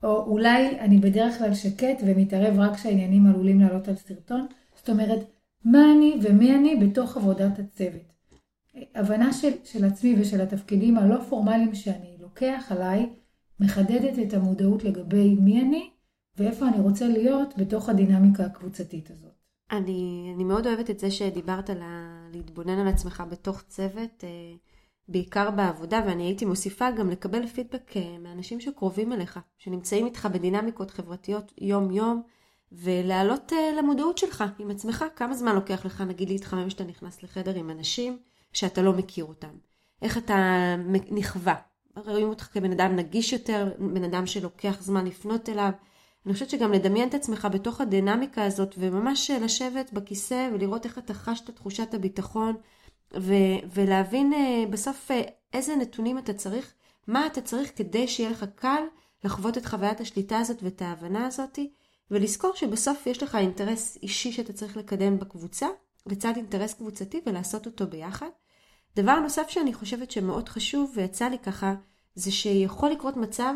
או 0.03 0.23
אולי 0.25 0.79
אני 0.79 0.97
בדרך 0.97 1.37
כלל 1.37 1.53
שקט 1.53 2.03
ומתערב 2.07 2.59
רק 2.59 2.75
כשהעניינים 2.75 3.27
עלולים 3.27 3.59
לעלות 3.59 3.87
על 3.87 3.95
סרטון. 3.95 4.47
זאת 4.75 4.89
אומרת, 4.89 5.19
מה 5.65 5.79
אני 5.97 6.19
ומי 6.21 6.55
אני 6.55 6.75
בתוך 6.75 7.17
עבודת 7.17 7.59
הצוות. 7.59 8.13
הבנה 8.95 9.33
של, 9.33 9.51
של 9.63 9.85
עצמי 9.85 10.15
ושל 10.19 10.41
התפקידים 10.41 10.97
הלא 10.97 11.21
פורמליים 11.29 11.75
שאני 11.75 12.17
לוקח 12.19 12.67
עליי, 12.69 13.09
מחדדת 13.59 14.19
את 14.19 14.33
המודעות 14.33 14.83
לגבי 14.83 15.35
מי 15.35 15.61
אני 15.61 15.89
ואיפה 16.37 16.67
אני 16.67 16.79
רוצה 16.79 17.07
להיות 17.07 17.53
בתוך 17.57 17.89
הדינמיקה 17.89 18.45
הקבוצתית 18.45 19.11
הזאת. 19.11 19.33
אני, 19.71 20.31
אני 20.35 20.43
מאוד 20.43 20.67
אוהבת 20.67 20.89
את 20.89 20.99
זה 20.99 21.11
שדיברת 21.11 21.69
על 21.69 21.81
ה... 21.81 22.27
להתבונן 22.33 22.79
על 22.79 22.87
עצמך 22.87 23.23
בתוך 23.31 23.61
צוות. 23.67 24.23
אה, 24.23 24.29
בעיקר 25.09 25.51
בעבודה, 25.51 26.01
ואני 26.07 26.23
הייתי 26.23 26.45
מוסיפה 26.45 26.91
גם 26.91 27.09
לקבל 27.09 27.47
פידבק 27.47 27.97
אה, 27.97 28.17
מאנשים 28.19 28.61
שקרובים 28.61 29.13
אליך, 29.13 29.39
שנמצאים 29.57 30.05
איתך 30.05 30.27
בדינמיקות 30.31 30.91
חברתיות 30.91 31.53
יום-יום, 31.57 32.21
ולהעלות 32.71 33.51
uh, 33.51 33.77
למודעות 33.77 34.17
שלך 34.17 34.43
עם 34.59 34.71
עצמך. 34.71 35.05
כמה 35.15 35.33
זמן 35.33 35.55
לוקח 35.55 35.85
לך, 35.85 36.01
נגיד, 36.01 36.29
להתחמם 36.29 36.67
כשאתה 36.67 36.83
נכנס 36.83 37.23
לחדר 37.23 37.55
עם 37.55 37.69
אנשים 37.69 38.17
שאתה 38.53 38.81
לא 38.81 38.93
מכיר 38.93 39.25
אותם. 39.25 39.51
איך 40.01 40.17
אתה 40.17 40.75
נכווה. 41.11 41.55
רואים 41.95 42.29
אותך 42.29 42.43
כבן 42.53 42.71
אדם 42.71 42.95
נגיש 42.95 43.33
יותר, 43.33 43.73
בן 43.79 44.03
אדם 44.03 44.25
שלוקח 44.25 44.77
זמן 44.81 45.05
לפנות 45.05 45.49
אליו. 45.49 45.71
אני 46.25 46.33
חושבת 46.33 46.49
שגם 46.49 46.71
לדמיין 46.71 47.09
את 47.09 47.13
עצמך 47.13 47.47
בתוך 47.51 47.81
הדינמיקה 47.81 48.43
הזאת, 48.43 48.75
וממש 48.77 49.31
לשבת 49.31 49.93
בכיסא 49.93 50.49
ולראות 50.53 50.85
איך 50.85 50.97
אתה 50.97 51.13
חש 51.13 51.41
את 51.41 51.55
תחושת 51.55 51.93
הביטחון, 51.93 52.55
ו- 53.17 53.59
ולהבין 53.73 54.33
uh, 54.33 54.71
בסוף 54.71 55.11
uh, 55.11 55.13
איזה 55.53 55.75
נתונים 55.75 56.17
אתה 56.17 56.33
צריך, 56.33 56.73
מה 57.07 57.27
אתה 57.27 57.41
צריך 57.41 57.71
כדי 57.75 58.07
שיהיה 58.07 58.29
לך 58.29 58.45
קל 58.55 58.83
לחוות 59.23 59.57
את 59.57 59.65
חוויית 59.65 60.01
השליטה 60.01 60.39
הזאת 60.39 60.63
ואת 60.63 60.81
ההבנה 60.81 61.27
הזאת, 61.27 61.59
ולזכור 62.11 62.55
שבסוף 62.55 63.07
יש 63.07 63.23
לך 63.23 63.35
אינטרס 63.35 63.97
אישי 64.03 64.31
שאתה 64.31 64.53
צריך 64.53 64.77
לקדם 64.77 65.19
בקבוצה, 65.19 65.67
לצד 66.05 66.33
אינטרס 66.35 66.73
קבוצתי 66.73 67.21
ולעשות 67.25 67.65
אותו 67.65 67.87
ביחד. 67.87 68.29
דבר 68.95 69.19
נוסף 69.19 69.49
שאני 69.49 69.73
חושבת 69.73 70.11
שמאוד 70.11 70.49
חשוב, 70.49 70.91
ויצא 70.95 71.27
לי 71.27 71.39
ככה, 71.39 71.75
זה 72.15 72.31
שיכול 72.31 72.89
לקרות 72.89 73.17
מצב 73.17 73.53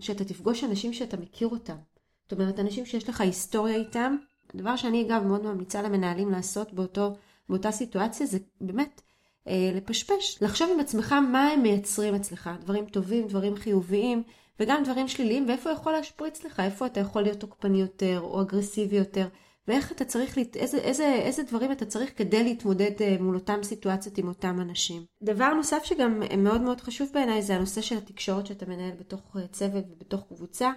שאתה 0.00 0.24
תפגוש 0.24 0.64
אנשים 0.64 0.92
שאתה 0.92 1.16
מכיר 1.16 1.48
אותם. 1.48 1.76
זאת 2.22 2.32
אומרת, 2.32 2.60
אנשים 2.60 2.86
שיש 2.86 3.08
לך 3.08 3.20
היסטוריה 3.20 3.76
איתם. 3.76 4.16
הדבר 4.54 4.76
שאני 4.76 5.06
אגב 5.06 5.22
מאוד 5.22 5.42
ממליצה 5.42 5.82
למנהלים 5.82 6.30
לעשות 6.30 6.72
באותו, 6.72 7.14
באותה 7.48 7.70
סיטואציה 7.70 8.26
זה 8.26 8.38
באמת 8.60 9.02
אה, 9.48 9.70
לפשפש, 9.74 10.42
לחשוב 10.42 10.70
עם 10.74 10.80
עצמך 10.80 11.12
מה 11.12 11.48
הם 11.48 11.62
מייצרים 11.62 12.14
אצלך, 12.14 12.50
דברים 12.60 12.86
טובים, 12.86 13.26
דברים 13.26 13.56
חיוביים, 13.56 14.22
וגם 14.60 14.82
דברים 14.84 15.08
שליליים, 15.08 15.48
ואיפה 15.48 15.70
יכול 15.70 15.92
להשפריץ 15.92 16.44
לך, 16.44 16.60
איפה 16.60 16.86
אתה 16.86 17.00
יכול 17.00 17.22
להיות 17.22 17.40
תוקפני 17.40 17.80
יותר 17.80 18.20
או 18.20 18.42
אגרסיבי 18.42 18.96
יותר, 18.96 19.28
ואיך 19.68 19.92
אתה 19.92 20.04
צריך, 20.04 20.38
איזה, 20.38 20.78
איזה, 20.78 21.14
איזה 21.14 21.42
דברים 21.42 21.72
אתה 21.72 21.84
צריך 21.84 22.12
כדי 22.16 22.44
להתמודד 22.44 22.90
אה, 23.00 23.16
מול 23.20 23.34
אותם 23.34 23.62
סיטואציות 23.62 24.18
עם 24.18 24.28
אותם 24.28 24.60
אנשים. 24.60 25.04
דבר 25.22 25.54
נוסף 25.54 25.84
שגם 25.84 26.22
מאוד 26.38 26.60
מאוד 26.60 26.80
חשוב 26.80 27.10
בעיניי 27.14 27.42
זה 27.42 27.56
הנושא 27.56 27.80
של 27.80 27.96
התקשורת 27.96 28.46
שאתה 28.46 28.66
מנהל 28.66 28.92
בתוך 29.00 29.36
אה, 29.36 29.46
צוות 29.46 29.84
ובתוך 29.90 30.22
קבוצה. 30.28 30.70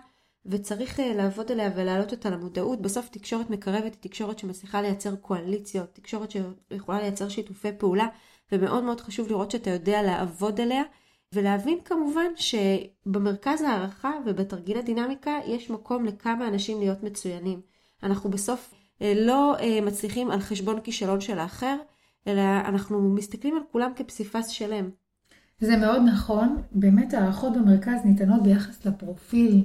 וצריך 0.45 1.00
אה, 1.00 1.13
לעבוד 1.13 1.52
עליה 1.52 1.71
ולהעלות 1.76 2.12
אותה 2.12 2.30
למודעות. 2.30 2.82
בסוף 2.82 3.10
תקשורת 3.10 3.50
מקרבת 3.50 3.93
היא 3.93 4.02
תקשורת 4.02 4.39
שמצליחה 4.39 4.82
לייצר 4.82 5.15
קואליציות, 5.15 5.93
תקשורת 5.93 6.32
שיכולה 6.32 7.02
לייצר 7.02 7.30
שיתופי 7.30 7.71
פעולה, 7.78 8.08
ומאוד 8.52 8.84
מאוד 8.84 9.02
חשוב 9.02 9.28
לראות 9.28 9.52
שאתה 9.52 9.69
יודע 9.69 10.02
לעבוד 10.02 10.62
עליה, 10.62 10.84
ולהבין 11.34 11.78
כמובן 11.86 12.32
שבמרכז 12.36 13.62
הערכה 13.62 14.12
ובתרגיל 14.26 14.78
הדינמיקה 14.78 15.39
יש 15.45 15.69
מקום 15.69 16.06
לכמה 16.06 16.47
אנשים 16.47 16.80
להיות 16.80 17.04
מצוינים. 17.04 17.62
אנחנו 18.04 18.30
בסוף 18.30 18.73
אה, 19.02 19.13
לא 19.15 19.56
אה, 19.60 19.82
מצליחים 19.82 20.32
על 20.32 20.39
חשבון 20.39 20.82
כישלון 20.82 21.21
של 21.21 21.39
האחר, 21.39 21.76
אלא 22.28 22.41
אנחנו 22.65 23.10
מסתכלים 23.15 23.56
על 23.56 23.63
כולם 23.71 23.91
כפסיפס 23.95 24.47
שלם. 24.47 24.89
זה 25.60 25.78
מאוד 25.78 26.02
נכון, 26.02 26.62
באמת 26.71 27.13
הערכות 27.13 27.54
במרכז 27.54 28.06
ניתנות 28.06 28.43
ביחס 28.43 28.86
לפרופיל 28.86 29.63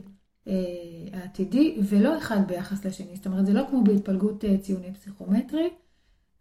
העתידי, 1.13 1.79
ולא 1.89 2.19
אחד 2.19 2.47
ביחס 2.47 2.85
לשני. 2.85 3.17
זאת 3.17 3.27
אומרת, 3.27 3.47
זה 3.47 3.53
לא 3.53 3.63
כמו 3.71 3.85
בהתפלגות 3.85 4.45
ציוני 4.61 4.95
פסיכומטרי, 4.95 5.71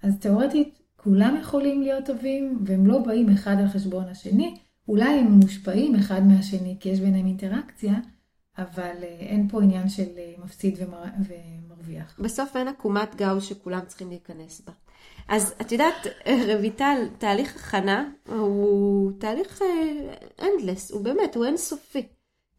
אז 0.03 0.19
תאורטית 0.19 0.79
כולם 0.95 1.37
יכולים 1.41 1.81
להיות 1.81 2.05
טובים, 2.05 2.59
והם 2.65 2.87
לא 2.87 2.99
באים 2.99 3.29
אחד 3.29 3.55
על 3.59 3.67
חשבון 3.67 4.03
השני, 4.03 4.55
אולי 4.87 5.19
הם 5.19 5.27
מושפעים 5.31 5.95
אחד 5.95 6.27
מהשני, 6.27 6.77
כי 6.79 6.89
יש 6.89 6.99
ביניהם 6.99 7.25
אינטראקציה, 7.25 7.93
אבל 8.57 8.95
אין 9.19 9.47
פה 9.49 9.63
עניין 9.63 9.89
של 9.89 10.07
מפסיד 10.43 10.75
ומר... 10.77 11.03
ומרוויח. 11.27 12.19
בסוף 12.19 12.55
אין 12.55 12.67
עקומת 12.67 13.15
גאוס 13.15 13.43
שכולם 13.43 13.81
צריכים 13.87 14.09
להיכנס 14.09 14.61
בה. 14.61 14.73
אז 15.27 15.53
את 15.61 15.71
יודעת, 15.71 16.07
רויטל, 16.57 17.07
תהליך 17.17 17.55
הכנה 17.55 18.09
הוא 18.27 19.11
תהליך 19.19 19.61
endless, 20.41 20.91
הוא 20.91 21.03
באמת, 21.03 21.35
הוא 21.35 21.45
אינסופי. 21.45 22.07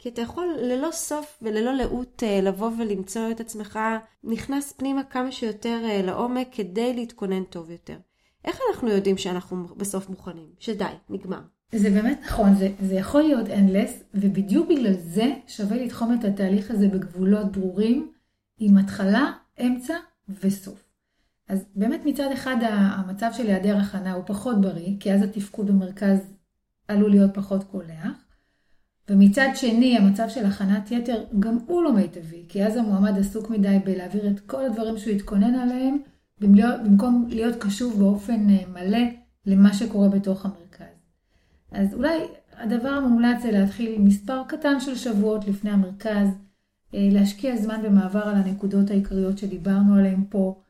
כי 0.02 0.08
אתה 0.08 0.22
יכול 0.22 0.56
ללא 0.62 0.88
סוף 0.92 1.38
וללא 1.42 1.74
לאות 1.74 2.22
אה, 2.26 2.40
לבוא 2.40 2.70
ולמצוא 2.78 3.30
את 3.30 3.40
עצמך 3.40 3.78
נכנס 4.24 4.72
פנימה 4.72 5.04
כמה 5.04 5.32
שיותר 5.32 5.80
אה, 5.84 6.02
לעומק 6.02 6.48
כדי 6.52 6.94
להתכונן 6.94 7.44
טוב 7.44 7.70
יותר. 7.70 7.96
איך 8.44 8.58
אנחנו 8.70 8.88
יודעים 8.88 9.18
שאנחנו 9.18 9.66
בסוף 9.76 10.08
מוכנים? 10.08 10.48
שדי, 10.58 10.84
נגמר. 11.10 11.40
זה 11.72 11.90
באמת 11.90 12.20
נכון, 12.24 12.54
זה, 12.54 12.68
זה 12.80 12.94
יכול 12.94 13.22
להיות 13.22 13.46
endless, 13.46 13.90
ובדיוק 14.14 14.68
בגלל 14.68 14.92
זה 14.92 15.34
שווה 15.46 15.76
לתחום 15.76 16.18
את 16.20 16.24
התהליך 16.24 16.70
הזה 16.70 16.88
בגבולות 16.88 17.52
ברורים, 17.52 18.12
עם 18.58 18.76
התחלה, 18.76 19.32
אמצע 19.60 19.94
וסוף. 20.42 20.84
אז 21.48 21.64
באמת 21.74 22.00
מצד 22.04 22.30
אחד 22.32 22.56
המצב 22.60 23.30
של 23.32 23.46
היעדר 23.46 23.76
הכנה 23.76 24.12
הוא 24.12 24.24
פחות 24.26 24.60
בריא, 24.60 24.96
כי 25.00 25.12
אז 25.12 25.22
התפקוד 25.22 25.66
במרכז 25.66 26.18
עלול 26.88 27.10
להיות 27.10 27.30
פחות 27.34 27.64
קולח. 27.64 28.21
ומצד 29.10 29.48
שני, 29.54 29.98
המצב 29.98 30.28
של 30.28 30.46
הכנת 30.46 30.90
יתר 30.90 31.24
גם 31.38 31.58
הוא 31.66 31.82
לא 31.82 31.92
מיטבי, 31.92 32.44
כי 32.48 32.64
אז 32.64 32.76
המועמד 32.76 33.18
עסוק 33.18 33.50
מדי 33.50 33.78
בלהעביר 33.84 34.28
את 34.28 34.40
כל 34.40 34.64
הדברים 34.64 34.98
שהוא 34.98 35.12
התכונן 35.12 35.54
עליהם, 35.54 35.98
במקום 36.40 37.26
להיות 37.28 37.56
קשוב 37.56 37.98
באופן 37.98 38.50
אה, 38.50 38.62
מלא 38.72 38.98
למה 39.46 39.74
שקורה 39.74 40.08
בתוך 40.08 40.46
המרכז. 40.46 40.94
אז 41.72 41.94
אולי 41.94 42.18
הדבר 42.56 42.88
המומלץ 42.88 43.42
זה 43.42 43.50
להתחיל 43.50 43.98
מספר 43.98 44.42
קטן 44.48 44.80
של 44.80 44.96
שבועות 44.96 45.48
לפני 45.48 45.70
המרכז, 45.70 46.28
אה, 46.94 47.08
להשקיע 47.12 47.56
זמן 47.56 47.80
במעבר 47.84 48.22
על 48.22 48.34
הנקודות 48.34 48.90
העיקריות 48.90 49.38
שדיברנו 49.38 49.94
עליהן 49.94 50.24
פה, 50.28 50.62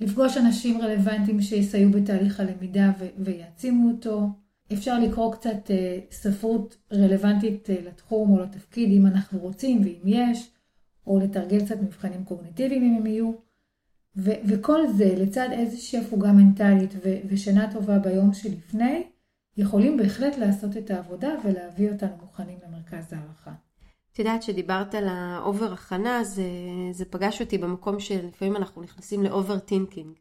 לפגוש 0.00 0.36
אנשים 0.36 0.80
רלוונטיים 0.80 1.40
שיסייעו 1.40 1.90
בתהליך 1.90 2.40
הלמידה 2.40 2.92
ויעצימו 3.18 3.90
אותו, 3.90 4.28
אפשר 4.72 4.98
לקרוא 4.98 5.32
קצת 5.32 5.70
אה, 5.70 5.98
ספרות 6.10 6.76
רלוונטית 6.92 7.70
אה, 7.70 7.76
לתחום 7.84 8.30
או 8.30 8.42
לתפקיד, 8.42 8.90
אם 8.90 9.06
אנחנו 9.06 9.38
רוצים 9.38 9.80
ואם 9.80 10.02
יש, 10.04 10.50
או 11.06 11.18
לתרגל 11.18 11.64
קצת 11.64 11.76
מבחנים 11.82 12.24
קוגניטיביים 12.24 12.82
אם 12.84 12.96
הם 12.96 13.06
יהיו. 13.06 13.32
ו- 14.16 14.40
וכל 14.48 14.86
זה 14.86 15.14
לצד 15.16 15.48
איזושהי 15.52 15.98
הפוגה 15.98 16.32
מנטלית 16.32 16.94
ו- 17.04 17.18
ושינה 17.28 17.72
טובה 17.72 17.98
ביום 17.98 18.34
שלפני, 18.34 19.02
יכולים 19.56 19.96
בהחלט 19.96 20.38
לעשות 20.38 20.76
את 20.76 20.90
העבודה 20.90 21.28
ולהביא 21.44 21.92
אותנו 21.92 22.16
מוכנים 22.20 22.58
למרכז 22.66 23.12
הערכה. 23.12 23.52
את 24.12 24.18
יודעת 24.18 24.42
שדיברת 24.42 24.94
על 24.94 25.08
ה 25.08 25.21
over 25.21 25.72
הכנה, 25.72 26.24
זה, 26.24 26.42
זה 26.92 27.04
פגש 27.04 27.40
אותי 27.40 27.58
במקום 27.58 28.00
שלפעמים 28.00 28.56
אנחנו 28.56 28.82
נכנסים 28.82 29.22
ל 29.22 29.58
overthinking. 29.58 30.14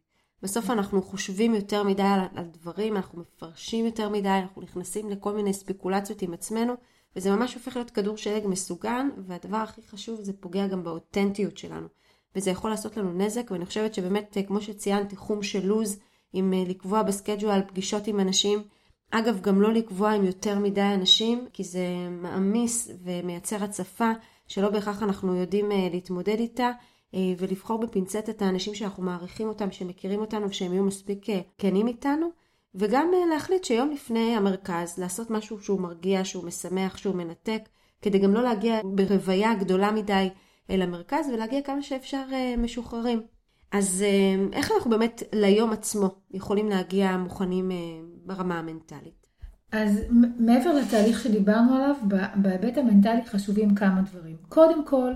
בסוף 0.43 0.69
אנחנו 0.69 1.01
חושבים 1.01 1.55
יותר 1.55 1.83
מדי 1.83 2.01
על, 2.01 2.19
על 2.35 2.45
דברים, 2.45 2.95
אנחנו 2.95 3.21
מפרשים 3.21 3.85
יותר 3.85 4.09
מדי, 4.09 4.29
אנחנו 4.29 4.61
נכנסים 4.61 5.09
לכל 5.09 5.33
מיני 5.33 5.53
ספקולציות 5.53 6.21
עם 6.21 6.33
עצמנו, 6.33 6.73
וזה 7.15 7.31
ממש 7.31 7.53
הופך 7.53 7.75
להיות 7.75 7.89
כדור 7.89 8.17
שלג 8.17 8.47
מסוגן, 8.47 9.09
והדבר 9.27 9.57
הכי 9.57 9.81
חשוב 9.81 10.21
זה 10.21 10.33
פוגע 10.33 10.67
גם 10.67 10.83
באותנטיות 10.83 11.57
שלנו. 11.57 11.87
וזה 12.35 12.51
יכול 12.51 12.69
לעשות 12.69 12.97
לנו 12.97 13.13
נזק, 13.13 13.51
ואני 13.51 13.65
חושבת 13.65 13.93
שבאמת, 13.93 14.37
כמו 14.47 14.61
שציינתי, 14.61 15.15
חום 15.15 15.43
של 15.43 15.65
לוז, 15.65 15.99
עם 16.33 16.53
אה, 16.53 16.63
לקבוע 16.67 17.03
בסקייג'ואל 17.03 17.61
פגישות 17.67 18.07
עם 18.07 18.19
אנשים, 18.19 18.63
אגב, 19.11 19.41
גם 19.41 19.61
לא 19.61 19.73
לקבוע 19.73 20.11
עם 20.11 20.25
יותר 20.25 20.59
מדי 20.59 20.81
אנשים, 20.81 21.47
כי 21.53 21.63
זה 21.63 21.87
מעמיס 22.09 22.91
ומייצר 23.03 23.63
הצפה 23.63 24.11
שלא 24.47 24.69
בהכרח 24.69 25.03
אנחנו 25.03 25.35
יודעים 25.35 25.71
אה, 25.71 25.87
להתמודד 25.91 26.39
איתה. 26.39 26.71
אה, 27.13 27.33
ולבחור 27.37 27.79
בפינצט 27.79 28.29
את 28.29 28.41
האנשים 28.41 28.75
שאנחנו 28.75 29.03
מעריכים 29.03 29.47
אותם, 29.47 29.71
שמכירים 29.71 30.21
אותנו 30.21 30.49
ושהם 30.49 30.73
יהיו 30.73 30.83
מספיק 30.83 31.29
אה, 31.29 31.41
כנים 31.57 31.87
איתנו, 31.87 32.29
וגם 32.75 33.11
אה, 33.13 33.25
להחליט 33.33 33.63
שיום 33.63 33.89
לפני 33.89 34.35
המרכז 34.35 34.97
לעשות 34.97 35.29
משהו 35.31 35.61
שהוא 35.61 35.81
מרגיע, 35.81 36.25
שהוא 36.25 36.43
משמח, 36.43 36.97
שהוא 36.97 37.15
מנתק, 37.15 37.61
כדי 38.01 38.19
גם 38.19 38.33
לא 38.33 38.43
להגיע 38.43 38.79
ברוויה 38.83 39.55
גדולה 39.55 39.91
מדי 39.91 40.29
אל 40.69 40.81
המרכז 40.81 41.29
ולהגיע 41.33 41.61
כמה 41.61 41.81
שאפשר 41.81 42.23
משוחררים. 42.57 43.21
אז 43.71 44.05
איך 44.53 44.71
אנחנו 44.71 44.91
באמת 44.91 45.23
ליום 45.33 45.73
עצמו 45.73 46.15
יכולים 46.31 46.69
להגיע 46.69 47.17
מוכנים 47.17 47.71
ברמה 48.25 48.59
המנטלית? 48.59 49.27
אז 49.71 49.99
מעבר 50.39 50.73
לתהליך 50.73 51.23
שדיברנו 51.23 51.75
עליו, 51.75 51.95
בהיבט 52.35 52.77
המנטלי 52.77 53.25
חשובים 53.25 53.75
כמה 53.75 54.01
דברים. 54.01 54.35
קודם 54.49 54.85
כל, 54.85 55.13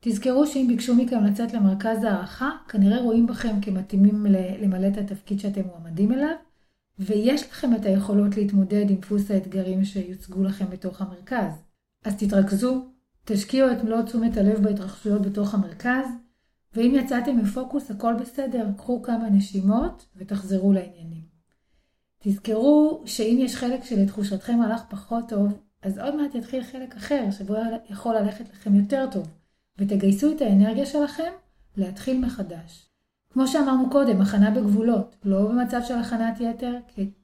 תזכרו 0.00 0.46
שאם 0.46 0.66
ביקשו 0.68 0.94
מכם 0.94 1.24
לצאת 1.24 1.52
למרכז 1.52 2.04
הערכה, 2.04 2.50
כנראה 2.68 3.02
רואים 3.02 3.26
בכם 3.26 3.60
כמתאימים 3.62 4.26
למלא 4.60 4.86
את 4.86 4.96
התפקיד 4.98 5.40
שאתם 5.40 5.62
מועמדים 5.66 6.12
אליו, 6.12 6.34
ויש 6.98 7.50
לכם 7.50 7.74
את 7.74 7.84
היכולות 7.84 8.36
להתמודד 8.36 8.90
עם 8.90 8.96
דפוס 8.96 9.30
האתגרים 9.30 9.84
שיוצגו 9.84 10.42
לכם 10.42 10.70
בתוך 10.70 11.00
המרכז. 11.00 11.52
אז 12.04 12.16
תתרכזו, 12.16 12.84
תשקיעו 13.24 13.72
את 13.72 13.84
מלוא 13.84 14.02
תשומת 14.02 14.36
הלב 14.36 14.62
בהתרחשויות 14.62 15.22
בתוך 15.22 15.54
המרכז, 15.54 16.04
ואם 16.74 16.94
יצאתם 16.94 17.38
מפוקוס 17.38 17.90
הכל 17.90 18.14
בסדר, 18.20 18.66
קחו 18.76 19.02
כמה 19.02 19.30
נשימות 19.30 20.06
ותחזרו 20.16 20.72
לעניינים. 20.72 21.24
תזכרו 22.18 23.02
שאם 23.06 23.36
יש 23.40 23.56
חלק 23.56 23.84
שלתחושתכם 23.84 24.60
הלך 24.60 24.82
פחות 24.88 25.28
טוב, 25.28 25.60
אז 25.82 25.98
עוד 25.98 26.16
מעט 26.16 26.34
יתחיל 26.34 26.62
חלק 26.62 26.96
אחר 26.96 27.30
שבו 27.30 27.54
יכול 27.90 28.16
ללכת 28.16 28.48
לכם 28.52 28.74
יותר 28.74 29.06
טוב. 29.10 29.39
ותגייסו 29.80 30.32
את 30.32 30.40
האנרגיה 30.40 30.86
שלכם 30.86 31.32
להתחיל 31.76 32.20
מחדש. 32.20 32.86
כמו 33.32 33.46
שאמרנו 33.46 33.90
קודם, 33.90 34.20
הכנה 34.20 34.50
בגבולות, 34.50 35.16
לא 35.24 35.48
במצב 35.48 35.80
של 35.88 35.94
הכנת 35.94 36.40
יתר, 36.40 36.76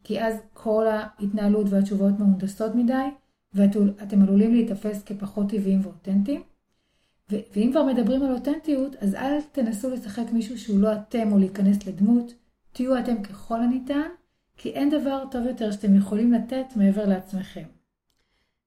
כי, 0.04 0.22
אז 0.22 0.34
כל 0.52 0.86
ההתנהלות 0.86 1.66
והתשובות 1.70 2.18
מהונדסות 2.18 2.74
מדי, 2.74 3.06
ואתם 3.54 4.22
עלולים 4.22 4.52
להיתפס 4.52 5.02
כפחות 5.02 5.50
טבעיים 5.50 5.80
ואותנטיים. 5.82 6.42
ו- 7.32 7.40
ואם 7.56 7.68
כבר 7.72 7.84
מדברים 7.84 8.22
על 8.22 8.32
אותנטיות, 8.32 8.96
אז 9.00 9.14
אל 9.14 9.40
תנסו 9.52 9.90
לשחק 9.90 10.32
מישהו 10.32 10.58
שהוא 10.58 10.80
לא 10.80 10.92
אתם 10.92 11.32
או 11.32 11.38
להיכנס 11.38 11.86
לדמות, 11.86 12.34
תהיו 12.72 12.98
אתם 12.98 13.22
ככל 13.22 13.62
הניתן, 13.62 14.08
כי 14.56 14.70
אין 14.70 14.90
דבר 14.90 15.24
טוב 15.30 15.46
יותר 15.46 15.70
שאתם 15.70 15.96
יכולים 15.96 16.32
לתת 16.32 16.66
מעבר 16.76 17.06
לעצמכם. 17.06 17.64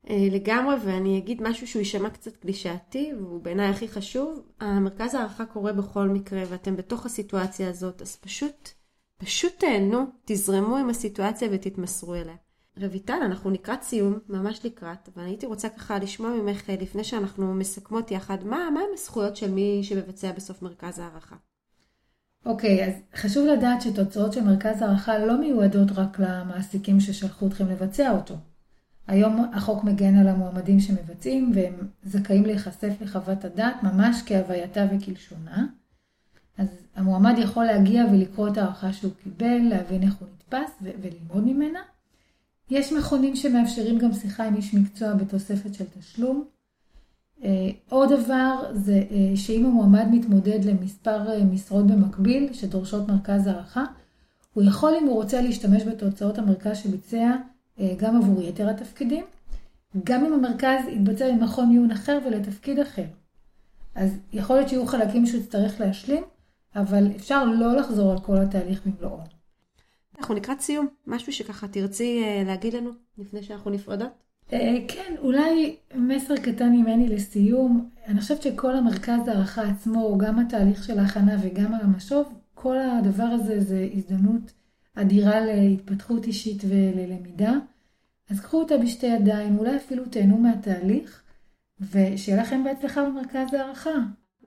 אה, 0.10 0.28
לגמרי, 0.32 0.76
ואני 0.86 1.18
אגיד 1.18 1.42
משהו 1.42 1.68
שהוא 1.68 1.80
יישמע 1.80 2.10
קצת 2.10 2.36
קלישאתי, 2.36 3.12
והוא 3.18 3.42
בעיניי 3.42 3.70
הכי 3.70 3.88
חשוב. 3.88 4.42
המרכז 4.60 5.16
הערכה 5.16 5.46
קורה 5.46 5.74
בכל 5.74 6.08
מקרה, 6.08 6.44
ואתם 6.50 6.76
בתוך 6.76 7.06
הסיטואציה 7.06 7.70
הזאת, 7.70 8.02
אז 8.02 8.16
פשוט, 8.16 8.70
פשוט 9.18 9.54
תהנו, 9.58 10.06
תזרמו 10.26 10.78
עם 10.78 10.90
הסיטואציה 10.90 11.48
ותתמסרו 11.52 12.16
אליה. 12.16 12.36
רויטל, 12.78 13.20
אנחנו 13.26 13.52
לקראת 13.52 13.84
סיום, 13.84 14.20
ממש 14.30 14.66
לקראת, 14.66 15.10
אבל 15.16 15.24
הייתי 15.24 15.46
רוצה 15.46 15.70
ככה 15.70 16.00
לשמוע 16.00 16.32
ממך, 16.32 16.70
אה, 16.70 16.76
לפני 16.82 17.04
שאנחנו 17.04 17.54
מסכמות 17.54 18.12
יחד, 18.12 18.44
מה, 18.44 18.70
מה 18.74 18.80
הם 18.80 18.90
הזכויות 18.94 19.36
של 19.36 19.52
מי 19.52 19.80
שמבצע 19.84 20.32
בסוף 20.32 20.62
מרכז 20.62 21.00
הערכה? 21.00 21.36
אוקיי, 22.46 22.86
okay, 22.86 22.88
אז 22.88 22.94
חשוב 23.16 23.48
לדעת 23.48 23.82
שתוצאות 23.82 24.34
של 24.34 24.44
מרכז 24.44 24.82
הערכה 24.82 25.18
לא 25.20 25.40
מיועדות 25.40 25.88
רק 25.96 26.20
למעסיקים 26.20 27.00
ששלחו 27.00 27.48
אתכם 27.48 27.68
לבצע 27.68 28.12
אותו. 28.12 28.36
היום 29.10 29.46
החוק 29.54 29.84
מגן 29.84 30.18
על 30.18 30.28
המועמדים 30.28 30.80
שמבצעים 30.80 31.52
והם 31.56 31.74
זכאים 32.04 32.46
להיחשף 32.46 32.94
לחוות 33.02 33.46
הדעת 33.46 33.84
ממש 33.84 34.22
כהווייתה 34.26 34.86
וכלשונה. 34.92 35.66
אז 36.58 36.68
המועמד 36.96 37.36
יכול 37.38 37.66
להגיע 37.66 38.06
ולקרוא 38.12 38.48
את 38.48 38.58
הערכה 38.58 38.94
שהוא 38.94 39.12
קיבל, 39.24 39.58
להבין 39.70 40.04
איך 40.04 40.16
הוא 40.16 40.28
נתפס 40.34 40.72
וללמוד 40.82 41.44
ממנה. 41.44 41.80
יש 42.70 42.94
מכונים 42.94 43.36
שמאפשרים 43.36 43.98
גם 43.98 44.14
שיחה 44.14 44.44
עם 44.44 44.56
איש 44.56 44.74
מקצוע 44.74 45.14
בתוספת 45.14 45.74
של 45.74 45.86
תשלום. 46.00 46.44
אה, 47.44 47.70
עוד 47.90 48.10
דבר 48.14 48.72
זה 48.74 49.04
אה, 49.12 49.38
שאם 49.38 49.66
המועמד 49.66 50.06
מתמודד 50.12 50.66
למספר 50.66 51.32
אה, 51.32 51.44
משרות 51.44 51.88
במקביל 51.88 52.54
שדורשות 52.54 53.08
מרכז 53.08 53.48
הערכה, 53.48 53.84
הוא 54.54 54.64
יכול 54.64 54.94
אם 55.02 55.08
הוא 55.08 55.14
רוצה 55.14 55.42
להשתמש 55.42 55.84
בתוצאות 55.84 56.38
המרכז 56.38 56.78
שביצע 56.78 57.36
גם 57.98 58.18
עבור 58.18 58.42
יתר 58.42 58.70
התפקידים, 58.70 59.26
גם 60.04 60.26
אם 60.26 60.34
המרכז 60.34 60.80
יתבצע 60.88 61.32
במכון 61.32 61.70
עיון 61.70 61.92
אחר 61.92 62.20
ולתפקיד 62.26 62.80
אחר. 62.80 63.06
אז 63.96 64.18
יכול 64.34 64.56
להיות 64.56 64.70
שיהיו 64.70 64.86
חלקים 64.86 65.26
שהוא 65.26 65.42
יצטרך 65.42 65.80
להשלים, 65.80 66.24
אבל 66.76 67.08
אפשר 67.16 67.46
לא 67.46 67.76
לחזור 67.76 68.12
על 68.12 68.20
כל 68.20 68.38
התהליך 68.38 68.82
במלואו. 68.86 69.20
אנחנו 70.20 70.36
לקראת 70.36 70.60
סיום, 70.62 70.88
משהו 71.08 71.34
שככה 71.34 71.68
תרצי 71.68 72.24
להגיד 72.46 72.74
לנו 72.74 72.92
לפני 73.18 73.44
שאנחנו 73.44 73.72
נפרדות? 73.72 74.10
אה, 74.54 74.78
כן, 74.88 75.16
אולי 75.20 75.76
מסר 75.96 76.38
קטן 76.38 76.72
ממני 76.72 77.08
לסיום. 77.08 77.90
אני 78.08 78.22
חושבת 78.22 78.42
שכל 78.42 78.76
המרכז 78.76 79.28
הערכה 79.28 79.62
עצמו, 79.62 80.18
גם 80.18 80.40
התהליך 80.40 80.84
של 80.84 81.00
ההכנה 81.00 81.36
וגם 81.42 81.74
המשוב, 81.74 82.34
כל 82.54 82.78
הדבר 82.80 83.24
הזה 83.24 83.62
זה 83.62 83.88
הזדמנות 83.94 84.52
אדירה 85.02 85.40
להתפתחות 85.40 86.26
אישית 86.26 86.64
וללמידה. 86.70 87.54
אז 88.30 88.40
קחו 88.40 88.60
אותה 88.60 88.78
בשתי 88.78 89.06
ידיים, 89.06 89.58
אולי 89.58 89.78
אפילו 89.78 90.06
תהנו 90.06 90.38
מהתהליך, 90.38 91.24
ושיהיה 91.80 92.42
לכם 92.42 92.64
בהצלחה 92.64 93.04
במרכז 93.06 93.54
הערכה. 93.54 93.96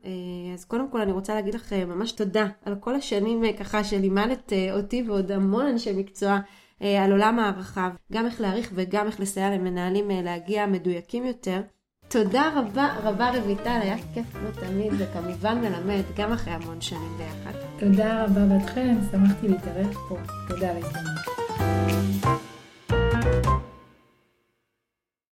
אה, 0.05 0.11
אז 0.55 0.65
קודם 0.65 0.91
כל 0.91 1.01
אני 1.01 1.13
רוצה 1.13 1.35
להגיד 1.35 1.55
לך 1.55 1.73
ממש 1.73 2.13
תודה 2.13 2.47
על 2.65 2.75
כל 2.75 2.95
השנים 2.95 3.45
אה, 3.45 3.53
ככה 3.53 3.85
שלימדת 3.85 4.53
אותי 4.73 5.03
ועוד 5.07 5.33
המון 5.33 5.67
אנשי 5.67 5.93
מקצוע 5.93 6.39
אה, 6.83 7.05
על 7.05 7.13
עולם 7.13 7.39
הערכה, 7.39 7.91
גם 8.13 8.27
איך 8.27 8.41
להעריך 8.41 8.71
וגם 8.75 9.07
איך 9.07 9.21
לסייע 9.21 9.51
למנהלים 9.51 10.11
אה, 10.11 10.23
להגיע 10.23 10.67
מדויקים 10.67 11.25
יותר. 11.25 11.61
תודה 12.09 12.51
רבה 12.57 12.95
רבה 13.03 13.31
רויטל, 13.45 13.79
היה 13.83 13.97
כיף 14.15 14.27
כמו 14.33 14.51
תמיד, 14.67 14.93
וכמובן 14.99 15.61
מלמד, 15.61 16.03
גם 16.17 16.33
אחרי 16.33 16.53
המון 16.53 16.81
שנים 16.81 17.19
ביחד. 17.19 17.72
תודה 17.85 18.25
רבה 18.25 18.41
בתכם, 18.57 18.95
שמחתי 19.11 19.49
להתארח 19.49 19.99
פה. 20.09 20.17
תודה 20.49 20.73
ההזדמנות. 20.73 22.42